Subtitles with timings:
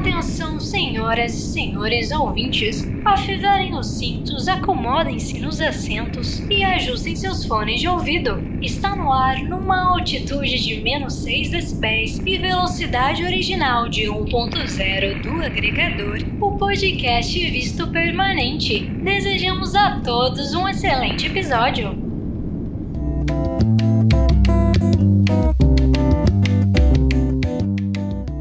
[0.00, 2.88] Atenção, senhoras e senhores ouvintes.
[3.04, 8.42] Afivelem os cintos, acomodem-se nos assentos e ajustem seus fones de ouvido.
[8.62, 15.44] Está no ar numa altitude de menos 6 decibéis e velocidade original de 1.0 do
[15.44, 18.80] agregador, o podcast Visto Permanente.
[19.04, 21.90] Desejamos a todos um excelente episódio.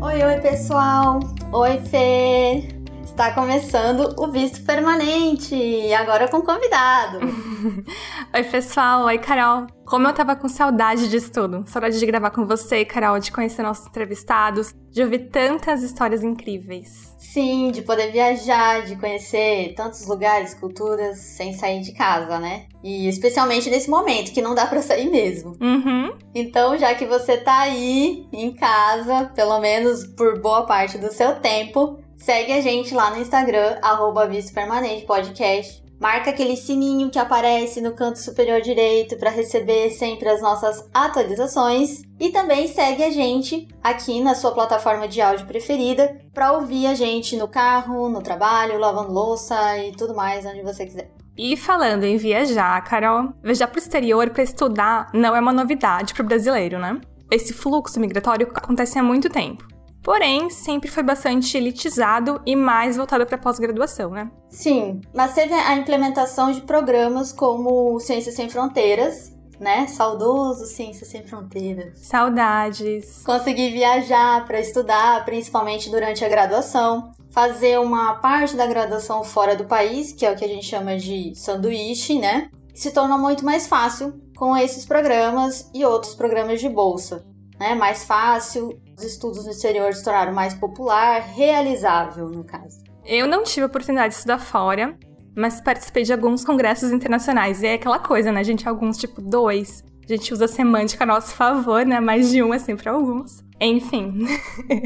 [0.02, 1.20] Oi, oi pessoal!
[1.52, 2.79] Oi Fê!
[3.20, 7.20] Está começando o Visto Permanente, agora com convidado.
[8.34, 9.68] oi pessoal, oi Carol.
[9.86, 11.66] Como eu tava com saudade disso tudo.
[11.68, 17.14] Saudade de gravar com você, Carol, de conhecer nossos entrevistados, de ouvir tantas histórias incríveis.
[17.18, 22.68] Sim, de poder viajar, de conhecer tantos lugares, culturas, sem sair de casa, né?
[22.82, 25.58] E especialmente nesse momento, que não dá para sair mesmo.
[25.60, 26.14] Uhum.
[26.34, 31.36] Então, já que você tá aí em casa, pelo menos por boa parte do seu
[31.36, 37.82] tempo, segue a gente lá no Instagram, arroba Permanente Podcast Marca aquele sininho que aparece
[37.82, 42.04] no canto superior direito para receber sempre as nossas atualizações.
[42.18, 46.94] E também segue a gente aqui na sua plataforma de áudio preferida para ouvir a
[46.94, 51.12] gente no carro, no trabalho, lavando louça e tudo mais onde você quiser.
[51.38, 56.14] E falando em viajar, Carol, viajar para o exterior para estudar não é uma novidade
[56.14, 57.00] para o brasileiro, né?
[57.30, 63.26] Esse fluxo migratório acontece há muito tempo porém sempre foi bastante elitizado e mais voltado
[63.26, 64.32] para pós-graduação, né?
[64.50, 69.88] Sim, mas teve a implementação de programas como Ciências Sem Fronteiras, né?
[69.88, 72.00] Saudoso Ciências Sem Fronteiras.
[72.00, 73.24] Saudades.
[73.24, 77.12] Conseguir viajar para estudar, principalmente durante a graduação.
[77.32, 80.98] Fazer uma parte da graduação fora do país, que é o que a gente chama
[80.98, 82.50] de sanduíche, né?
[82.74, 87.26] Se torna muito mais fácil com esses programas e outros programas de bolsa.
[87.60, 87.76] Né?
[87.76, 92.84] Mais fácil, os estudos no exterior se tornaram mais popular, realizável, no caso.
[93.06, 94.98] Eu não tive a oportunidade de estudar fora,
[95.36, 97.64] mas participei de alguns congressos internacionais.
[97.64, 98.68] E é aquela coisa, né, gente?
[98.68, 99.84] Alguns, tipo, dois.
[100.04, 102.00] A gente usa semântica a nosso favor, né?
[102.00, 103.44] Mais de um é sempre alguns.
[103.62, 104.26] Enfim.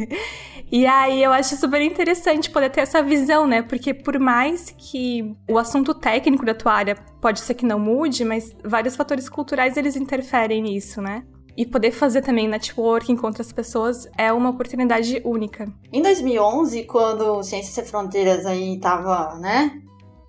[0.71, 3.61] e aí eu acho super interessante poder ter essa visão, né?
[3.61, 8.23] Porque por mais que o assunto técnico da tua área pode ser que não mude,
[8.25, 11.23] mas vários fatores culturais eles interferem nisso, né?
[11.55, 15.67] E poder fazer também networking com outras pessoas é uma oportunidade única.
[15.91, 19.79] Em 2011, quando Ciências Sem Fronteiras aí tava, né,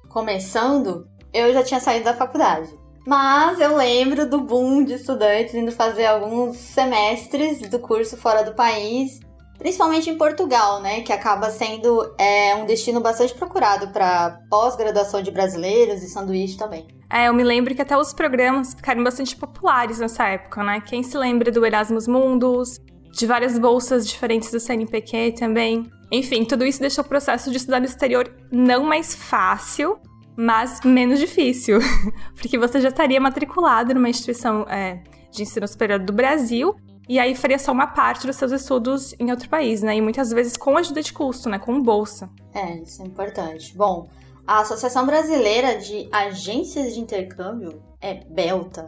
[0.09, 2.69] começando, eu já tinha saído da faculdade.
[3.07, 8.55] Mas eu lembro do boom de estudantes indo fazer alguns semestres do curso fora do
[8.55, 9.21] país
[9.59, 15.31] principalmente em Portugal, né, que acaba sendo é, um destino bastante procurado para pós-graduação de
[15.31, 16.87] brasileiros e sanduíche também.
[17.15, 20.81] É, eu me lembro que até os programas ficaram bastante populares nessa época, né?
[20.81, 22.81] Quem se lembra do Erasmus Mundus,
[23.13, 25.89] de várias bolsas diferentes do CNPq também.
[26.11, 29.97] Enfim, tudo isso deixou o processo de estudar no exterior não mais fácil,
[30.37, 31.79] mas menos difícil,
[32.35, 35.01] porque você já estaria matriculado numa instituição é,
[35.31, 36.75] de ensino superior do Brasil
[37.09, 39.97] e aí faria só uma parte dos seus estudos em outro país, né?
[39.97, 41.61] E muitas vezes com ajuda de custo, né?
[41.61, 42.29] Com bolsa.
[42.53, 43.77] É, isso é importante.
[43.77, 44.09] Bom,
[44.47, 48.87] a Associação Brasileira de Agências de Intercâmbio, é Belta,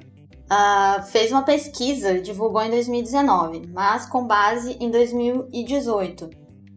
[0.51, 6.29] uh, fez uma pesquisa, divulgou em 2019, mas com base em 2018.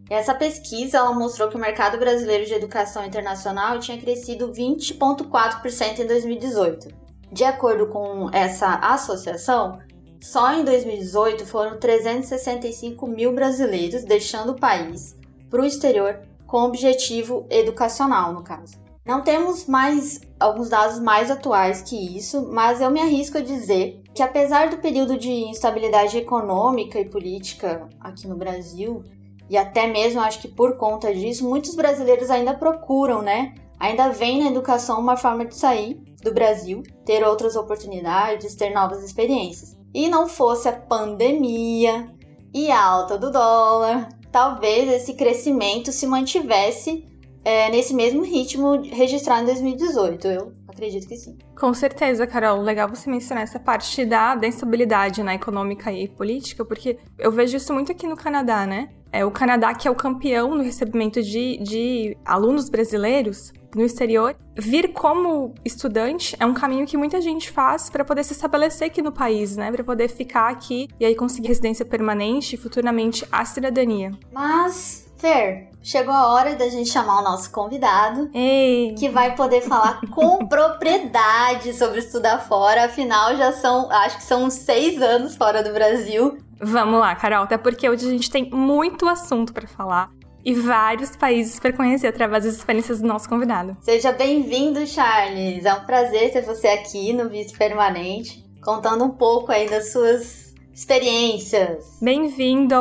[0.10, 6.08] Essa pesquisa ela mostrou que o mercado brasileiro de educação internacional tinha crescido 20,4% em
[6.08, 6.88] 2018.
[7.32, 9.78] De acordo com essa associação,
[10.22, 15.16] só em 2018 foram 365 mil brasileiros deixando o país
[15.50, 18.74] para o exterior com objetivo educacional, no caso.
[19.06, 24.02] Não temos mais alguns dados mais atuais que isso, mas eu me arrisco a dizer
[24.16, 29.04] que apesar do período de instabilidade econômica e política aqui no Brasil,
[29.48, 33.54] e até mesmo acho que por conta disso, muitos brasileiros ainda procuram, né?
[33.80, 39.04] Ainda veem na educação uma forma de sair do Brasil, ter outras oportunidades, ter novas
[39.04, 42.12] experiências e não fosse a pandemia
[42.54, 47.06] e a alta do dólar, talvez esse crescimento se mantivesse
[47.44, 50.28] é, nesse mesmo ritmo registrado em 2018.
[50.28, 51.38] Eu acredito que sim.
[51.58, 52.62] Com certeza, Carol.
[52.62, 57.32] Legal você mencionar essa parte da, da instabilidade na né, econômica e política, porque eu
[57.32, 58.90] vejo isso muito aqui no Canadá, né?
[59.12, 64.36] É o Canadá que é o campeão no recebimento de, de alunos brasileiros no exterior,
[64.58, 69.02] vir como estudante é um caminho que muita gente faz para poder se estabelecer aqui
[69.02, 69.72] no país, né?
[69.72, 74.12] Para poder ficar aqui e aí conseguir residência permanente e futuramente a cidadania.
[74.32, 78.96] Mas, Fer, chegou a hora da gente chamar o nosso convidado, Ei.
[78.98, 82.86] que vai poder falar com propriedade sobre estudar fora.
[82.86, 86.38] Afinal, já são, acho que são seis anos fora do Brasil.
[86.62, 90.12] Vamos lá, Carol, até porque hoje a gente tem muito assunto para falar.
[90.44, 93.76] E vários países para conhecer através das experiências do nosso convidado.
[93.82, 95.66] Seja bem-vindo, Charles.
[95.66, 100.54] É um prazer ter você aqui no Visto Permanente, contando um pouco aí das suas
[100.74, 101.98] experiências.
[102.02, 102.76] Bem-vindo!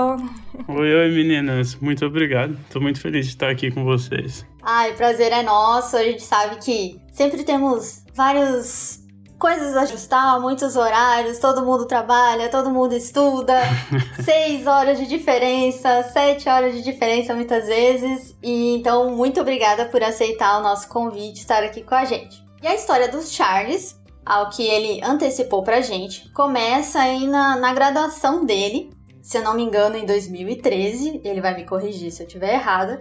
[0.69, 2.57] Oi, oi meninas, muito obrigado.
[2.71, 4.47] Tô muito feliz de estar aqui com vocês.
[4.63, 5.97] Ai, prazer é nosso.
[5.97, 9.01] A gente sabe que sempre temos vários
[9.39, 13.55] coisas a ajustar, muitos horários, todo mundo trabalha, todo mundo estuda,
[14.25, 18.37] seis horas de diferença, sete horas de diferença muitas vezes.
[18.43, 22.45] E então, muito obrigada por aceitar o nosso convite, estar aqui com a gente.
[22.61, 27.73] E a história dos Charles, ao que ele antecipou pra gente, começa aí na, na
[27.73, 28.91] graduação dele,
[29.23, 31.21] se eu não me engano, em 2013.
[31.23, 32.99] Ele vai me corrigir se eu estiver errada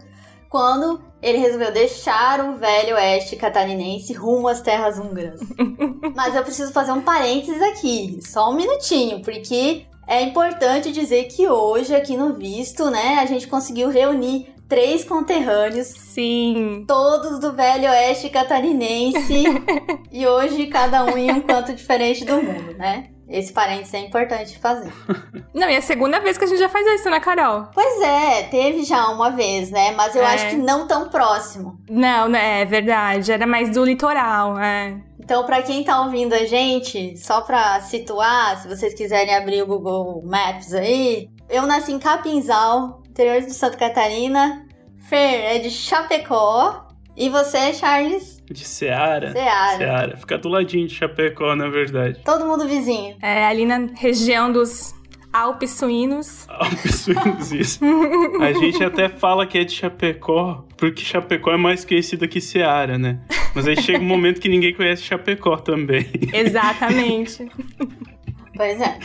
[0.50, 5.40] quando ele resolveu deixar o velho oeste catarinense rumo às terras húngaras.
[6.16, 11.48] Mas eu preciso fazer um parênteses aqui, só um minutinho, porque é importante dizer que
[11.48, 15.88] hoje aqui no Visto, né, a gente conseguiu reunir três conterrâneos.
[15.88, 16.86] Sim.
[16.88, 19.44] Todos do velho oeste catarinense.
[20.12, 23.10] e hoje cada um em um canto diferente do mundo, né?
[23.30, 24.92] Esse parênteses é importante fazer.
[25.54, 27.68] Não, e é a segunda vez que a gente já faz isso, né, Carol?
[27.74, 29.92] Pois é, teve já uma vez, né?
[29.92, 30.26] Mas eu é.
[30.26, 31.78] acho que não tão próximo.
[31.90, 33.32] Não, né, é verdade.
[33.32, 34.98] Era mais do litoral, é.
[35.20, 39.68] Então, para quem tá ouvindo a gente, só pra situar, se vocês quiserem abrir o
[39.68, 44.66] Google Maps aí, eu nasci em Capinzal, interior de Santa Catarina.
[45.10, 46.88] Fer é de Chapecó.
[47.16, 48.37] E você, Charles?
[48.50, 49.32] De Seara.
[49.32, 49.78] Seara.
[49.78, 50.18] Seara.
[50.18, 52.20] Fica do ladinho de Chapecó, na verdade.
[52.24, 53.16] Todo mundo vizinho.
[53.22, 54.96] É, ali na região dos
[55.32, 56.46] Alpes Suínos.
[56.48, 57.80] Alpes Suínos, isso.
[58.42, 62.98] A gente até fala que é de Chapecó, porque Chapecó é mais conhecida que Seara,
[62.98, 63.20] né?
[63.54, 66.10] Mas aí chega um momento que ninguém conhece Chapecó também.
[66.34, 67.48] Exatamente.
[68.56, 68.98] pois é.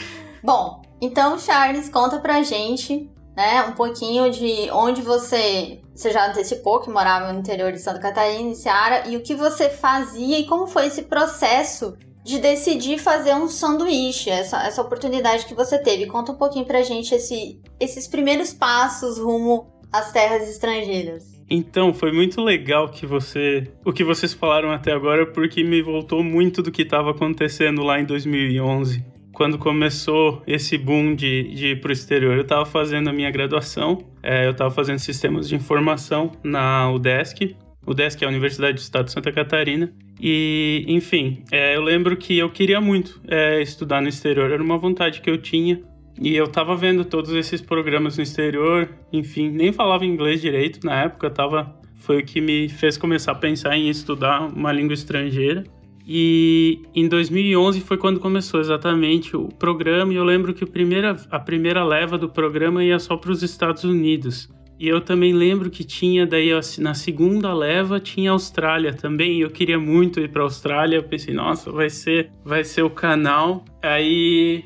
[0.43, 3.65] Bom, então, Charles, conta pra gente né?
[3.65, 8.51] Um pouquinho de onde você, você já antecipou que morava no interior de Santa Catarina
[8.51, 13.35] e Seara e o que você fazia e como foi esse processo de decidir fazer
[13.35, 16.07] um sanduíche, essa, essa oportunidade que você teve.
[16.07, 21.33] Conta um pouquinho pra gente esse, esses primeiros passos rumo às terras estrangeiras.
[21.51, 26.23] Então, foi muito legal que você, o que vocês falaram até agora, porque me voltou
[26.23, 29.12] muito do que estava acontecendo lá em 2011
[29.43, 32.37] quando começou esse boom de, de ir para o exterior.
[32.37, 37.57] Eu estava fazendo a minha graduação, é, eu estava fazendo sistemas de informação na UDESC.
[37.85, 39.93] UDESC é a Universidade do Estado de Santa Catarina.
[40.21, 44.79] E, enfim, é, eu lembro que eu queria muito é, estudar no exterior, era uma
[44.79, 45.83] vontade que eu tinha.
[46.21, 51.03] E eu estava vendo todos esses programas no exterior, enfim, nem falava inglês direito na
[51.03, 55.65] época, tava, foi o que me fez começar a pensar em estudar uma língua estrangeira.
[56.07, 61.17] E em 2011 foi quando começou exatamente o programa, e eu lembro que a primeira,
[61.31, 64.49] a primeira leva do programa ia só para os Estados Unidos.
[64.79, 69.79] E eu também lembro que tinha, daí na segunda leva tinha Austrália também, eu queria
[69.79, 70.97] muito ir para Austrália.
[70.97, 73.65] Eu pensei, nossa, vai ser, vai ser o canal.
[73.81, 74.65] Aí,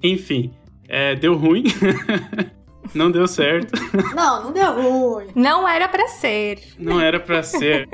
[0.00, 0.52] enfim,
[0.88, 1.64] é, deu ruim.
[2.94, 3.72] Não deu certo.
[4.14, 5.26] Não, não deu ruim.
[5.34, 6.60] Não era para ser.
[6.78, 7.88] Não era para ser.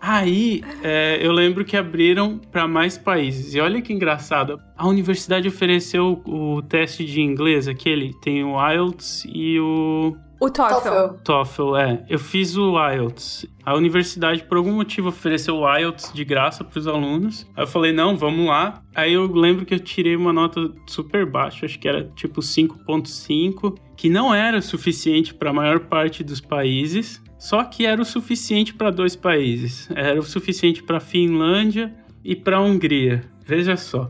[0.00, 3.54] Aí, é, eu lembro que abriram para mais países.
[3.54, 4.60] E olha que engraçado.
[4.76, 8.14] A universidade ofereceu o, teste de inglês, aquele.
[8.20, 11.14] Tem o IELTS e o o TOEFL.
[11.24, 12.04] TOEFL, é.
[12.08, 13.46] Eu fiz o IELTS.
[13.64, 17.46] A universidade, por algum motivo, ofereceu o IELTS de graça para os alunos.
[17.56, 18.82] Aí eu falei, não, vamos lá.
[18.94, 23.76] Aí eu lembro que eu tirei uma nota super baixa, acho que era tipo 5.5,
[23.96, 28.72] que não era suficiente para a maior parte dos países, só que era o suficiente
[28.72, 29.88] para dois países.
[29.94, 33.24] Era o suficiente para Finlândia e para Hungria.
[33.44, 34.08] Veja só.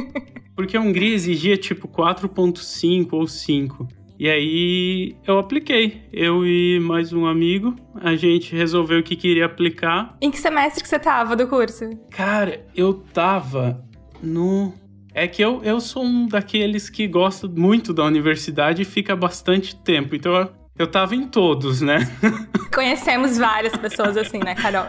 [0.54, 3.88] Porque a Hungria exigia tipo 4.5 ou 5.
[4.22, 6.00] E aí eu apliquei.
[6.12, 10.16] Eu e mais um amigo, a gente resolveu que queria aplicar.
[10.20, 11.90] Em que semestre que você tava do curso?
[12.08, 13.84] Cara, eu tava
[14.22, 14.72] no
[15.12, 19.74] é que eu, eu sou um daqueles que gosta muito da universidade e fica bastante
[19.74, 20.14] tempo.
[20.14, 20.48] Então eu,
[20.78, 22.08] eu tava em todos, né?
[22.72, 24.86] Conhecemos várias pessoas assim, né, Carol?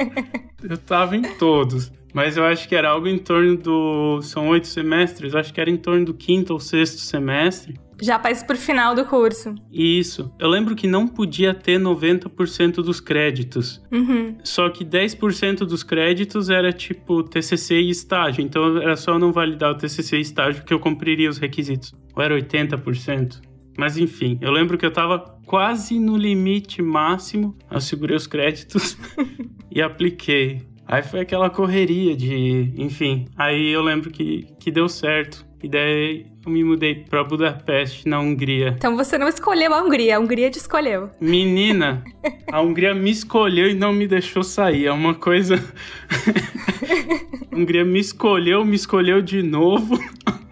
[0.64, 1.92] eu tava em todos.
[2.14, 4.20] Mas eu acho que era algo em torno do.
[4.22, 7.74] São oito semestres, acho que era em torno do quinto ou sexto semestre.
[8.02, 9.54] Já para pro final do curso.
[9.70, 10.34] Isso.
[10.36, 13.80] Eu lembro que não podia ter 90% dos créditos.
[13.92, 14.36] Uhum.
[14.42, 18.42] Só que 10% dos créditos era tipo TCC e estágio.
[18.42, 21.94] Então era só não validar o TCC e estágio que eu cumpriria os requisitos.
[22.16, 23.40] Ou era 80%.
[23.78, 27.56] Mas enfim, eu lembro que eu tava quase no limite máximo.
[27.70, 28.98] Eu segurei os créditos
[29.70, 30.62] e apliquei.
[30.88, 33.26] Aí foi aquela correria de, enfim.
[33.36, 35.46] Aí eu lembro que, que deu certo.
[35.62, 38.74] E daí eu me mudei para Budapeste, na Hungria.
[38.76, 41.08] Então você não escolheu a Hungria, a Hungria te escolheu.
[41.20, 42.02] Menina,
[42.50, 44.86] a Hungria me escolheu e não me deixou sair.
[44.86, 45.54] É uma coisa.
[47.52, 49.96] a Hungria me escolheu, me escolheu de novo.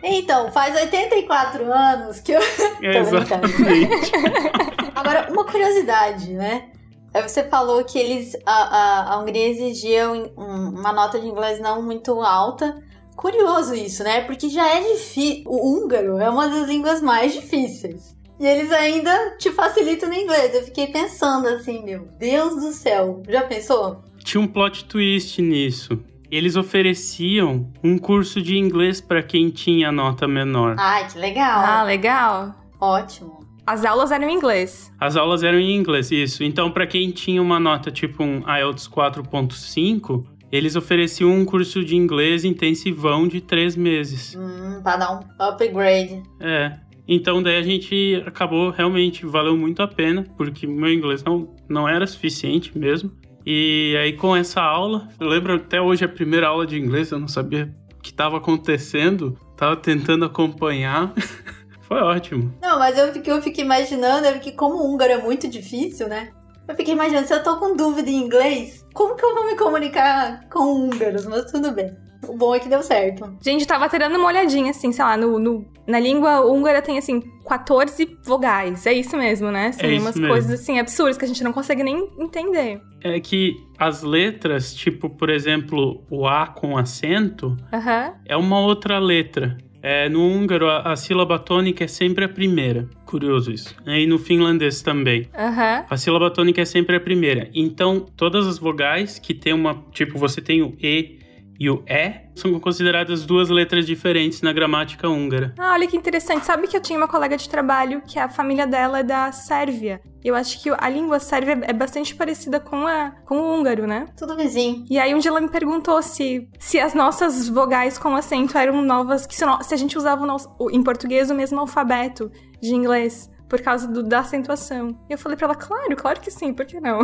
[0.02, 2.40] Então, faz 84 anos que eu.
[2.82, 4.12] É, exatamente.
[4.94, 6.70] Agora, uma curiosidade, né?
[7.12, 12.20] Você falou que eles a, a, a Hungria exigia uma nota de inglês não muito
[12.22, 12.80] alta
[13.20, 14.22] Curioso isso, né?
[14.22, 15.44] Porque já é difícil.
[15.46, 18.16] O húngaro é uma das línguas mais difíceis.
[18.40, 20.54] E eles ainda te facilitam no inglês.
[20.54, 23.22] Eu fiquei pensando assim, meu Deus do céu.
[23.28, 24.02] Já pensou?
[24.24, 26.02] Tinha um plot twist nisso.
[26.30, 30.76] Eles ofereciam um curso de inglês para quem tinha nota menor.
[30.78, 31.62] Ai, que legal.
[31.62, 32.54] Ah, legal.
[32.80, 33.40] Ótimo.
[33.66, 34.90] As aulas eram em inglês.
[34.98, 36.42] As aulas eram em inglês, isso.
[36.42, 41.96] Então, para quem tinha uma nota tipo um IELTS 4.5, eles ofereciam um curso de
[41.96, 44.36] inglês intensivão de três meses.
[44.36, 46.22] Hum, pra dar um upgrade.
[46.40, 46.78] É.
[47.06, 51.88] Então daí a gente acabou realmente valeu muito a pena, porque meu inglês não, não
[51.88, 53.10] era suficiente mesmo.
[53.44, 57.18] E aí com essa aula, eu lembro até hoje a primeira aula de inglês, eu
[57.18, 61.12] não sabia o que estava acontecendo, tava tentando acompanhar.
[61.82, 62.54] Foi ótimo.
[62.62, 66.08] Não, mas eu fiquei, eu fiquei imaginando, é que como o húngaro é muito difícil,
[66.08, 66.30] né?
[66.70, 69.56] Eu fiquei imaginando, se eu tô com dúvida em inglês, como que eu vou me
[69.56, 71.26] comunicar com húngaros?
[71.26, 71.92] Mas tudo bem.
[72.28, 73.36] O bom é que deu certo.
[73.42, 76.96] Gente, tava até dando uma olhadinha, assim, sei lá, no, no na língua húngara tem,
[76.96, 78.86] assim, 14 vogais.
[78.86, 79.68] É isso mesmo, né?
[79.68, 80.28] Assim, é umas mesmo.
[80.28, 82.80] coisas, assim, absurdas que a gente não consegue nem entender.
[83.02, 88.14] É que as letras, tipo, por exemplo, o A com acento, uhum.
[88.24, 89.58] é uma outra letra.
[89.82, 92.88] É, no húngaro, a, a, sílaba tônica é sempre a primeira.
[93.06, 93.74] Curioso isso.
[93.86, 95.22] E no finlandês também.
[95.36, 95.86] Uhum.
[95.88, 97.48] A sílaba tônica é sempre a primeira.
[97.54, 99.82] Então, todas as vogais que tem uma.
[99.92, 101.19] Tipo, você tem o E
[101.60, 105.54] e o E são consideradas duas letras diferentes na gramática húngara.
[105.58, 106.46] Ah, olha que interessante.
[106.46, 110.00] Sabe que eu tinha uma colega de trabalho que a família dela é da Sérvia.
[110.24, 114.06] Eu acho que a língua sérvia é bastante parecida com, a, com o húngaro, né?
[114.16, 114.86] Tudo vizinho.
[114.88, 118.82] E aí um dia ela me perguntou se, se as nossas vogais com acento eram
[118.82, 123.30] novas, que se, se a gente usava nosso, em português o mesmo alfabeto de inglês
[123.48, 124.98] por causa do, da acentuação.
[125.08, 127.00] E eu falei pra ela, claro, claro que sim, por que não?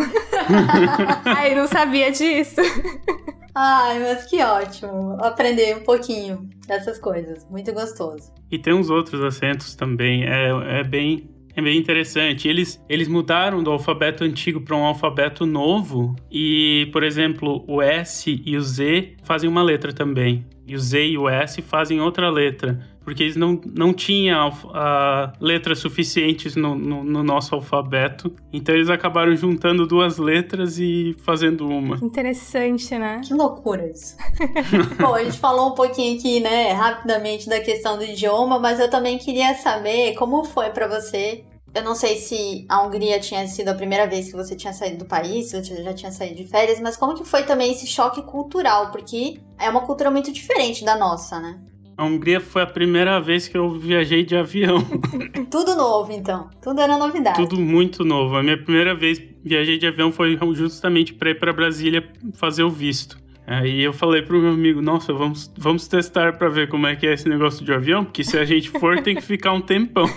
[1.37, 2.61] Aí não sabia disso.
[3.59, 5.17] Ai, mas que ótimo.
[5.19, 7.49] Aprender um pouquinho dessas coisas.
[7.49, 8.31] Muito gostoso.
[8.51, 10.25] E tem uns outros acentos também.
[10.25, 11.31] É, é bem.
[11.57, 12.47] É bem interessante.
[12.47, 16.15] Eles, eles mudaram do alfabeto antigo para um alfabeto novo.
[16.31, 20.45] E, por exemplo, o S e o Z fazem uma letra também.
[20.67, 25.33] E o Z e o S fazem outra letra porque eles não, não tinham uh,
[25.41, 28.35] letras suficientes no, no, no, nosso alfabeto.
[28.53, 32.05] Então eles acabaram juntando duas letras e fazendo uma.
[32.05, 33.21] Interessante, né?
[33.25, 34.17] Que loucura isso.
[35.01, 38.91] Bom, a gente falou um pouquinho aqui, né, rapidamente da questão do idioma, mas eu
[38.91, 41.45] também queria saber como foi para você.
[41.73, 44.99] Eu não sei se a Hungria tinha sido a primeira vez que você tinha saído
[44.99, 47.87] do país, se você já tinha saído de férias, mas como que foi também esse
[47.87, 48.91] choque cultural?
[48.91, 51.61] Porque é uma cultura muito diferente da nossa, né?
[51.97, 54.85] A Hungria foi a primeira vez que eu viajei de avião.
[55.51, 56.51] Tudo novo, então.
[56.61, 57.37] Tudo era novidade.
[57.37, 58.37] Tudo muito novo.
[58.37, 62.71] A minha primeira vez viajei de avião foi justamente para ir para Brasília fazer o
[62.71, 63.17] visto.
[63.47, 67.07] Aí eu falei pro meu amigo, nossa, vamos, vamos testar para ver como é que
[67.07, 70.05] é esse negócio de avião, porque se a gente for tem que ficar um tempão.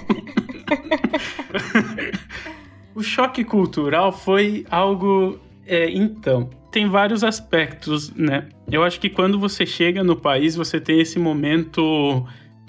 [2.95, 8.49] o choque cultural foi algo é, então, tem vários aspectos, né?
[8.71, 12.25] Eu acho que quando você chega no país, você tem esse momento.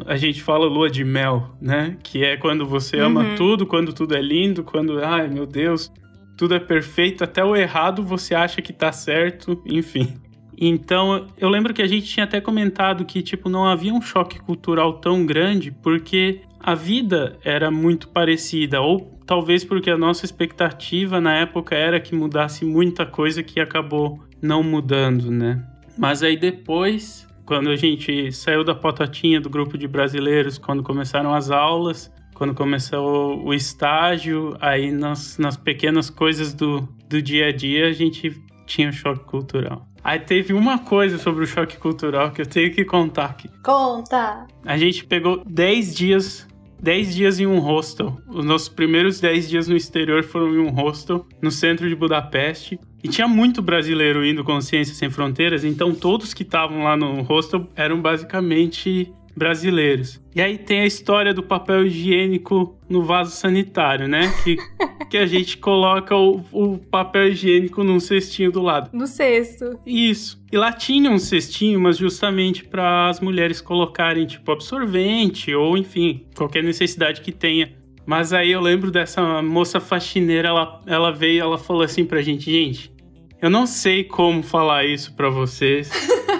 [0.07, 1.97] A gente fala lua de mel, né?
[2.03, 3.07] Que é quando você uhum.
[3.07, 5.93] ama tudo, quando tudo é lindo, quando, ai meu Deus,
[6.39, 10.15] tudo é perfeito, até o errado você acha que tá certo, enfim.
[10.57, 14.39] Então, eu lembro que a gente tinha até comentado que, tipo, não havia um choque
[14.39, 21.21] cultural tão grande, porque a vida era muito parecida, ou talvez porque a nossa expectativa
[21.21, 25.63] na época era que mudasse muita coisa que acabou não mudando, né?
[26.01, 31.35] Mas aí depois, quando a gente saiu da potatinha do grupo de brasileiros, quando começaram
[31.35, 37.53] as aulas, quando começou o estágio, aí nas, nas pequenas coisas do, do dia a
[37.53, 38.33] dia a gente
[38.65, 39.87] tinha um choque cultural.
[40.03, 43.51] Aí teve uma coisa sobre o choque cultural que eu tenho que contar aqui.
[43.63, 44.47] Conta!
[44.65, 46.49] A gente pegou 10 dias
[46.83, 48.17] 10 dias em um hostel.
[48.27, 52.81] Os nossos primeiros 10 dias no exterior foram em um hostel no centro de Budapeste.
[53.03, 57.23] E tinha muito brasileiro indo com Ciência Sem Fronteiras, então todos que estavam lá no
[57.23, 60.21] hostel eram basicamente brasileiros.
[60.35, 64.33] E aí tem a história do papel higiênico no vaso sanitário, né?
[64.45, 64.57] Que,
[65.09, 68.91] que a gente coloca o, o papel higiênico num cestinho do lado.
[68.93, 69.79] No cesto.
[69.87, 70.41] Isso.
[70.53, 76.27] E lá tinha um cestinho, mas justamente para as mulheres colocarem, tipo, absorvente ou, enfim,
[76.37, 77.73] qualquer necessidade que tenha.
[78.07, 82.23] Mas aí eu lembro dessa moça faxineira, ela, ela veio e ela falou assim pra
[82.23, 82.93] gente, gente,
[83.41, 85.91] eu não sei como falar isso para vocês.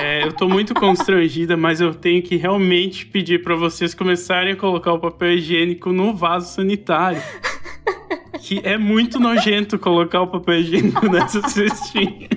[0.00, 4.56] É, eu tô muito constrangida, mas eu tenho que realmente pedir para vocês começarem a
[4.56, 7.20] colocar o papel higiênico no vaso sanitário.
[8.40, 12.28] Que é muito nojento colocar o papel higiênico nessa cestinha.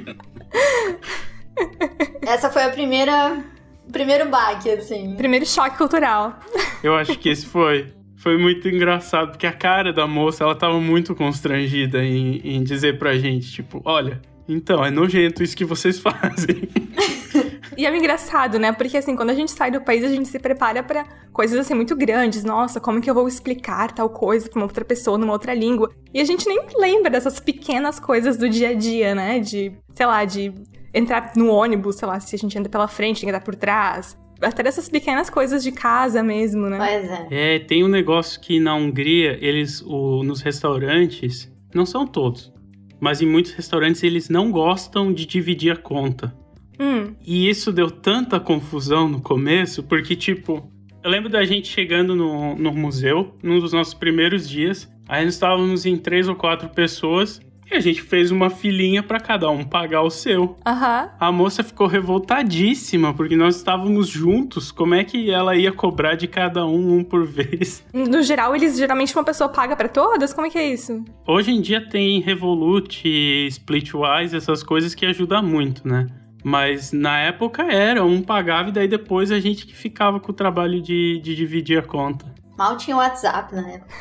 [2.21, 3.43] Essa foi a primeira.
[3.91, 5.15] Primeiro baque, assim.
[5.15, 6.39] Primeiro choque cultural.
[6.83, 7.93] Eu acho que esse foi.
[8.21, 12.99] Foi muito engraçado, porque a cara da moça, ela tava muito constrangida em, em dizer
[12.99, 16.69] pra gente, tipo, olha, então, é nojento isso que vocês fazem.
[17.77, 18.73] E é engraçado, né?
[18.73, 21.73] Porque assim, quando a gente sai do país, a gente se prepara para coisas assim
[21.73, 22.43] muito grandes.
[22.43, 25.89] Nossa, como que eu vou explicar tal coisa pra uma outra pessoa numa outra língua?
[26.13, 29.39] E a gente nem lembra dessas pequenas coisas do dia a dia, né?
[29.39, 30.53] De, sei lá, de
[30.93, 33.55] entrar no ônibus, sei lá, se a gente anda pela frente, tem que andar por
[33.55, 34.17] trás.
[34.41, 36.77] Até dessas pequenas coisas de casa mesmo, né?
[36.77, 37.55] Pois é.
[37.55, 42.51] É, tem um negócio que na Hungria, eles, o, nos restaurantes, não são todos,
[42.99, 46.33] mas em muitos restaurantes eles não gostam de dividir a conta.
[46.79, 50.67] Hum, E isso deu tanta confusão no começo, porque, tipo,
[51.03, 55.35] eu lembro da gente chegando no, no museu, num dos nossos primeiros dias, aí nós
[55.35, 57.39] estávamos em três ou quatro pessoas,
[57.71, 60.57] e a gente fez uma filinha para cada um pagar o seu.
[60.65, 61.09] aham.
[61.19, 66.27] A moça ficou revoltadíssima, porque nós estávamos juntos, como é que ela ia cobrar de
[66.27, 67.83] cada um, um por vez?
[68.11, 70.33] No geral, eles geralmente uma pessoa paga pra todas?
[70.33, 71.03] Como é que é isso?
[71.25, 73.07] Hoje em dia tem Revolut,
[73.47, 76.07] Splitwise, essas coisas que ajudam muito, né?
[76.43, 80.35] Mas na época era, um pagava e daí depois a gente que ficava com o
[80.35, 82.25] trabalho de, de dividir a conta.
[82.57, 83.93] Mal tinha WhatsApp na época.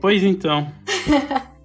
[0.00, 0.70] Pois então.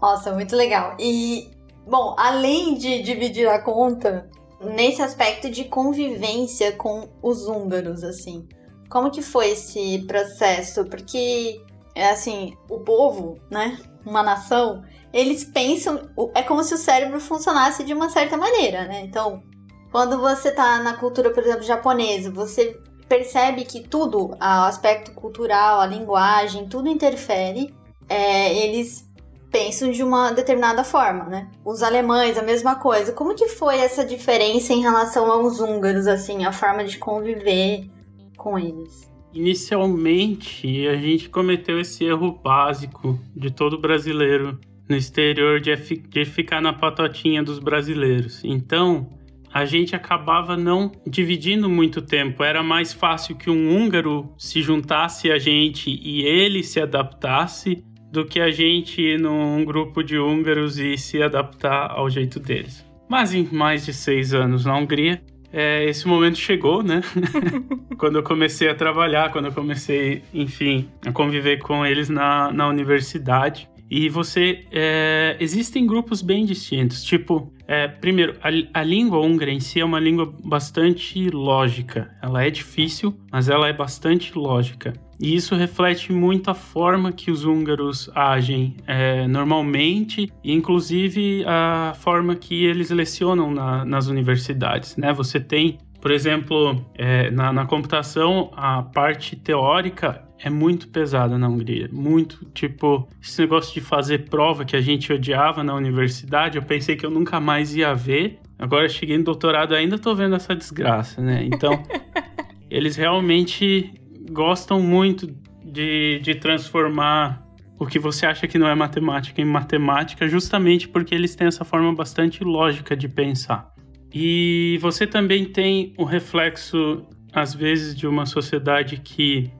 [0.00, 0.96] Nossa, muito legal.
[0.98, 1.50] E,
[1.86, 4.28] bom, além de dividir a conta,
[4.60, 8.46] nesse aspecto de convivência com os húngaros, assim,
[8.88, 10.84] como que foi esse processo?
[10.84, 11.60] Porque,
[11.94, 14.82] é assim, o povo, né, uma nação,
[15.12, 19.02] eles pensam, é como se o cérebro funcionasse de uma certa maneira, né?
[19.02, 19.42] Então,
[19.90, 25.80] quando você tá na cultura, por exemplo, japonesa, você percebe que tudo, o aspecto cultural,
[25.80, 27.74] a linguagem, tudo interfere.
[28.08, 29.09] É, eles
[29.50, 31.48] pensam de uma determinada forma, né?
[31.64, 33.12] Os alemães, a mesma coisa.
[33.12, 37.90] Como que foi essa diferença em relação aos húngaros, assim, a forma de conviver
[38.36, 39.10] com eles?
[39.32, 44.58] Inicialmente, a gente cometeu esse erro básico de todo brasileiro
[44.88, 48.42] no exterior de, de ficar na patotinha dos brasileiros.
[48.44, 49.08] Então,
[49.52, 52.42] a gente acabava não dividindo muito tempo.
[52.42, 58.24] Era mais fácil que um húngaro se juntasse a gente e ele se adaptasse do
[58.24, 62.84] que a gente ir num grupo de húngaros e se adaptar ao jeito deles.
[63.08, 65.20] Mas em mais de seis anos na Hungria,
[65.52, 67.02] é, esse momento chegou, né?
[67.98, 72.68] quando eu comecei a trabalhar, quando eu comecei, enfim, a conviver com eles na, na
[72.68, 73.68] universidade.
[73.90, 74.64] E você.
[74.70, 77.02] é, existem grupos bem distintos.
[77.02, 82.10] Tipo, é, primeiro, a, a língua húngara em si é uma língua bastante lógica.
[82.20, 84.92] Ela é difícil, mas ela é bastante lógica.
[85.20, 91.92] E isso reflete muito a forma que os húngaros agem é, normalmente, e inclusive a
[91.94, 94.96] forma que eles lecionam na- nas universidades.
[94.96, 95.12] Né?
[95.12, 101.48] Você tem, por exemplo, é, na, na computação, a parte teórica é muito pesada na
[101.48, 101.88] Hungria.
[101.92, 102.44] Muito.
[102.54, 107.04] Tipo, esse negócio de fazer prova que a gente odiava na universidade, eu pensei que
[107.04, 108.38] eu nunca mais ia ver.
[108.58, 111.44] Agora cheguei no doutorado ainda tô vendo essa desgraça, né?
[111.44, 111.82] Então,
[112.70, 113.92] eles realmente
[114.30, 115.26] gostam muito
[115.62, 117.46] de, de transformar
[117.78, 121.64] o que você acha que não é matemática em matemática, justamente porque eles têm essa
[121.64, 123.72] forma bastante lógica de pensar.
[124.12, 129.50] E você também tem o reflexo, às vezes, de uma sociedade que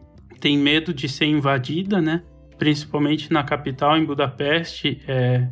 [0.40, 2.22] tem medo de ser invadida, né?
[2.58, 5.00] Principalmente na capital, em Budapeste.
[5.06, 5.46] É,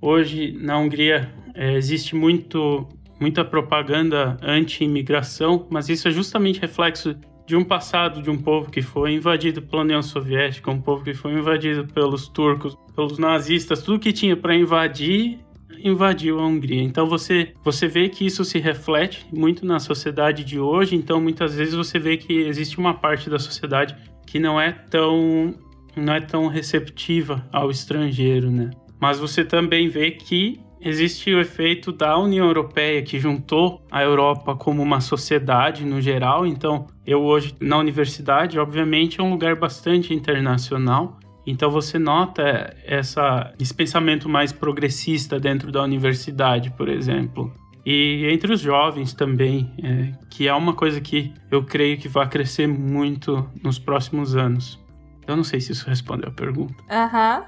[0.00, 2.86] hoje, na Hungria, é, existe muito,
[3.20, 8.80] muita propaganda anti-imigração, mas isso é justamente reflexo de um passado de um povo que
[8.80, 13.98] foi invadido pela União Soviética, um povo que foi invadido pelos turcos, pelos nazistas, tudo
[13.98, 15.38] que tinha para invadir
[15.84, 16.82] invadiu a Hungria.
[16.82, 20.96] Então você você vê que isso se reflete muito na sociedade de hoje.
[20.96, 23.94] Então muitas vezes você vê que existe uma parte da sociedade
[24.26, 25.54] que não é tão
[25.96, 28.70] não é tão receptiva ao estrangeiro, né?
[28.98, 34.54] Mas você também vê que existe o efeito da União Europeia que juntou a Europa
[34.54, 36.46] como uma sociedade no geral.
[36.46, 41.18] Então Eu hoje, na universidade, obviamente, é um lugar bastante internacional.
[41.46, 47.52] Então você nota essa, esse pensamento mais progressista dentro da universidade, por exemplo.
[47.84, 52.28] E entre os jovens também, é, que é uma coisa que eu creio que vai
[52.28, 54.82] crescer muito nos próximos anos.
[55.26, 56.74] Eu não sei se isso respondeu a pergunta.
[56.90, 57.44] Aham.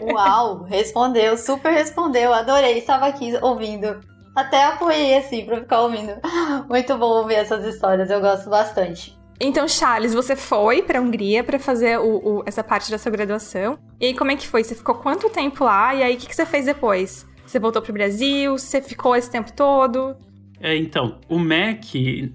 [0.12, 4.00] Uau, respondeu, super respondeu, adorei, estava aqui ouvindo.
[4.34, 6.12] Até apoiei assim pra ficar ouvindo.
[6.68, 9.16] Muito bom ouvir essas histórias, eu gosto bastante.
[9.40, 13.78] Então, Charles, você foi pra Hungria pra fazer o, o, essa parte da sua graduação.
[14.00, 14.62] E aí, como é que foi?
[14.62, 15.94] Você ficou quanto tempo lá?
[15.94, 17.26] E aí, o que, que você fez depois?
[17.46, 18.56] Você voltou pro Brasil?
[18.58, 20.16] Você ficou esse tempo todo?
[20.60, 22.32] É, então, o MEC,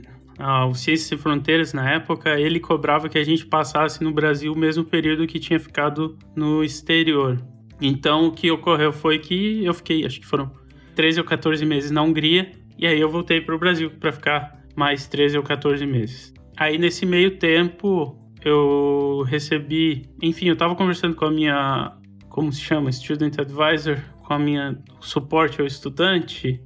[0.67, 4.57] o Ciências Sem Fronteiras, na época, ele cobrava que a gente passasse no Brasil o
[4.57, 7.41] mesmo período que tinha ficado no exterior.
[7.81, 10.51] Então, o que ocorreu foi que eu fiquei, acho que foram
[10.95, 14.59] 13 ou 14 meses na Hungria, e aí eu voltei para o Brasil para ficar
[14.75, 16.33] mais 13 ou 14 meses.
[16.55, 20.03] Aí, nesse meio tempo, eu recebi.
[20.21, 21.93] Enfim, eu estava conversando com a minha.
[22.29, 22.91] Como se chama?
[22.91, 23.97] Student Advisor,
[24.29, 26.63] com a minha suporte ao estudante.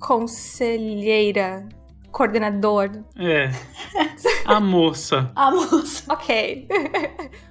[0.00, 1.68] Conselheira
[2.10, 2.90] coordenador.
[3.18, 3.50] É.
[4.46, 5.30] A moça.
[5.36, 6.04] A moça.
[6.10, 6.66] Ok.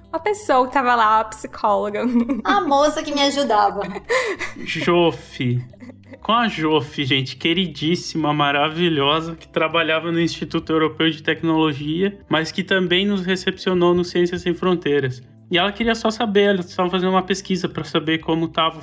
[0.08, 2.02] Uma pessoa que tava lá, a psicóloga.
[2.42, 3.82] A moça que me ajudava.
[4.64, 5.62] Jofe.
[6.22, 12.64] Com a Jofe, gente, queridíssima, maravilhosa, que trabalhava no Instituto Europeu de Tecnologia, mas que
[12.64, 15.22] também nos recepcionou no Ciências Sem Fronteiras.
[15.50, 18.80] E ela queria só saber, ela estava fazendo uma pesquisa para saber como tava,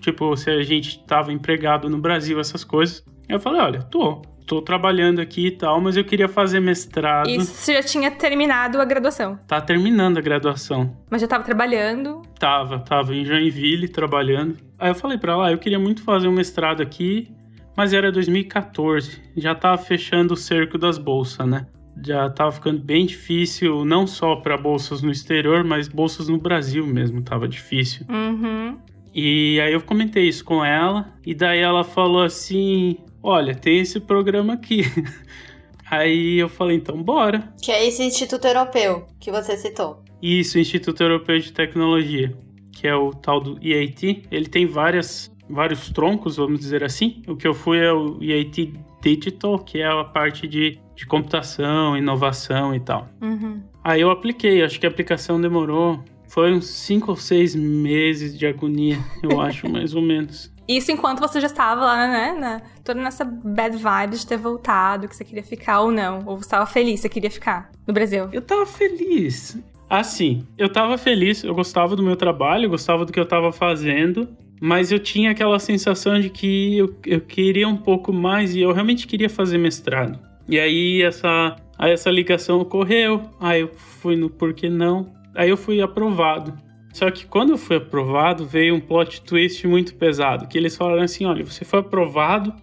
[0.00, 3.04] tipo, se a gente estava empregado no Brasil, essas coisas.
[3.28, 7.28] Eu falei, olha, tô tô trabalhando aqui e tal, mas eu queria fazer mestrado.
[7.28, 9.38] Isso você já tinha terminado a graduação?
[9.46, 10.96] Tá terminando a graduação.
[11.10, 12.22] Mas já tava trabalhando?
[12.38, 14.56] Tava, tava em Joinville trabalhando.
[14.78, 17.28] Aí eu falei para ela, ah, eu queria muito fazer um mestrado aqui,
[17.76, 19.20] mas era 2014.
[19.36, 21.66] Já tava fechando o cerco das bolsas, né?
[22.04, 26.86] Já tava ficando bem difícil, não só para bolsas no exterior, mas bolsas no Brasil
[26.86, 28.06] mesmo tava difícil.
[28.08, 28.78] Uhum.
[29.14, 33.98] E aí eu comentei isso com ela, e daí ela falou assim: olha, tem esse
[33.98, 34.82] programa aqui.
[35.88, 37.54] Aí eu falei, então bora.
[37.62, 40.02] Que é esse Instituto Europeu que você citou.
[40.20, 42.36] Isso, Instituto Europeu de Tecnologia,
[42.72, 44.24] que é o tal do EIT.
[44.30, 47.22] Ele tem várias, vários troncos, vamos dizer assim.
[47.28, 51.96] O que eu fui é o EIT Digital, que é a parte de, de computação,
[51.96, 53.08] inovação e tal.
[53.20, 53.60] Uhum.
[53.84, 56.02] Aí eu apliquei, acho que a aplicação demorou.
[56.28, 60.52] Foi uns 5 ou 6 meses de agonia, eu acho, mais ou menos.
[60.66, 62.36] Isso enquanto você já estava lá, né?
[62.36, 66.24] Na, toda nessa bad vibe de ter voltado, que você queria ficar ou não.
[66.26, 68.28] Ou você estava feliz, você queria ficar no Brasil.
[68.32, 69.56] Eu tava feliz.
[69.88, 73.52] Assim, eu tava feliz, eu gostava do meu trabalho, eu gostava do que eu tava
[73.52, 74.28] fazendo,
[74.60, 78.72] mas eu tinha aquela sensação de que eu, eu queria um pouco mais e eu
[78.72, 80.18] realmente queria fazer mestrado.
[80.48, 85.50] E aí essa, aí essa ligação ocorreu, aí eu fui no por que não, aí
[85.50, 86.54] eu fui aprovado.
[86.92, 90.48] Só que quando eu fui aprovado, veio um plot twist muito pesado.
[90.48, 92.54] Que eles falaram assim: olha, você foi aprovado,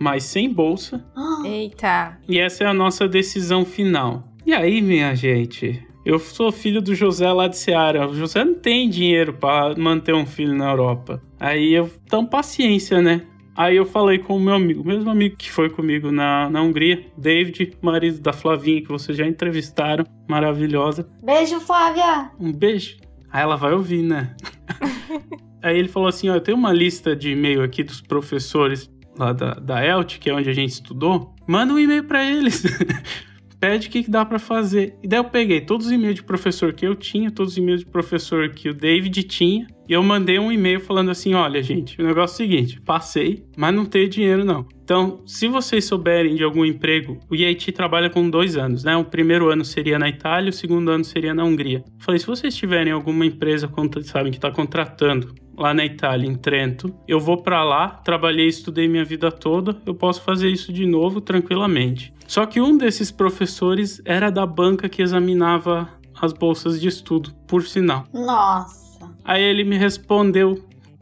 [0.00, 1.06] mas sem bolsa.
[1.46, 2.18] Eita.
[2.28, 4.24] E essa é a nossa decisão final.
[4.44, 8.08] E aí, minha gente, eu sou filho do José lá de Seara.
[8.08, 11.22] O José não tem dinheiro para manter um filho na Europa.
[11.38, 13.22] Aí eu, então paciência, né?
[13.58, 16.62] Aí eu falei com o meu amigo, o mesmo amigo que foi comigo na, na
[16.62, 21.08] Hungria, David, marido da Flavinha, que vocês já entrevistaram, maravilhosa.
[21.24, 22.30] Beijo, Flávia!
[22.38, 22.98] Um beijo.
[23.28, 24.36] Aí ela vai ouvir, né?
[25.60, 29.32] Aí ele falou assim: ó, eu tenho uma lista de e-mail aqui dos professores lá
[29.32, 31.34] da, da ELT, que é onde a gente estudou.
[31.44, 32.62] Manda um e-mail para eles.
[33.58, 34.96] Pede o que, que dá para fazer.
[35.02, 37.80] E daí eu peguei todos os e-mails de professor que eu tinha, todos os e-mails
[37.80, 42.00] de professor que o David tinha, e eu mandei um e-mail falando assim: olha, gente,
[42.00, 44.66] o negócio é o seguinte, passei, mas não tenho dinheiro não.
[44.84, 48.96] Então, se vocês souberem de algum emprego, o IIT trabalha com dois anos, né?
[48.96, 51.84] O primeiro ano seria na Itália, o segundo ano seria na Hungria.
[51.98, 53.70] Falei, se vocês tiverem alguma empresa,
[54.04, 58.88] sabem, que está contratando lá na Itália, em Trento, eu vou para lá, trabalhei, estudei
[58.88, 62.12] minha vida toda, eu posso fazer isso de novo tranquilamente.
[62.26, 65.88] Só que um desses professores era da banca que examinava
[66.20, 68.04] as bolsas de estudo, por sinal.
[68.12, 68.87] Nossa.
[69.28, 70.58] Aí ele me respondeu: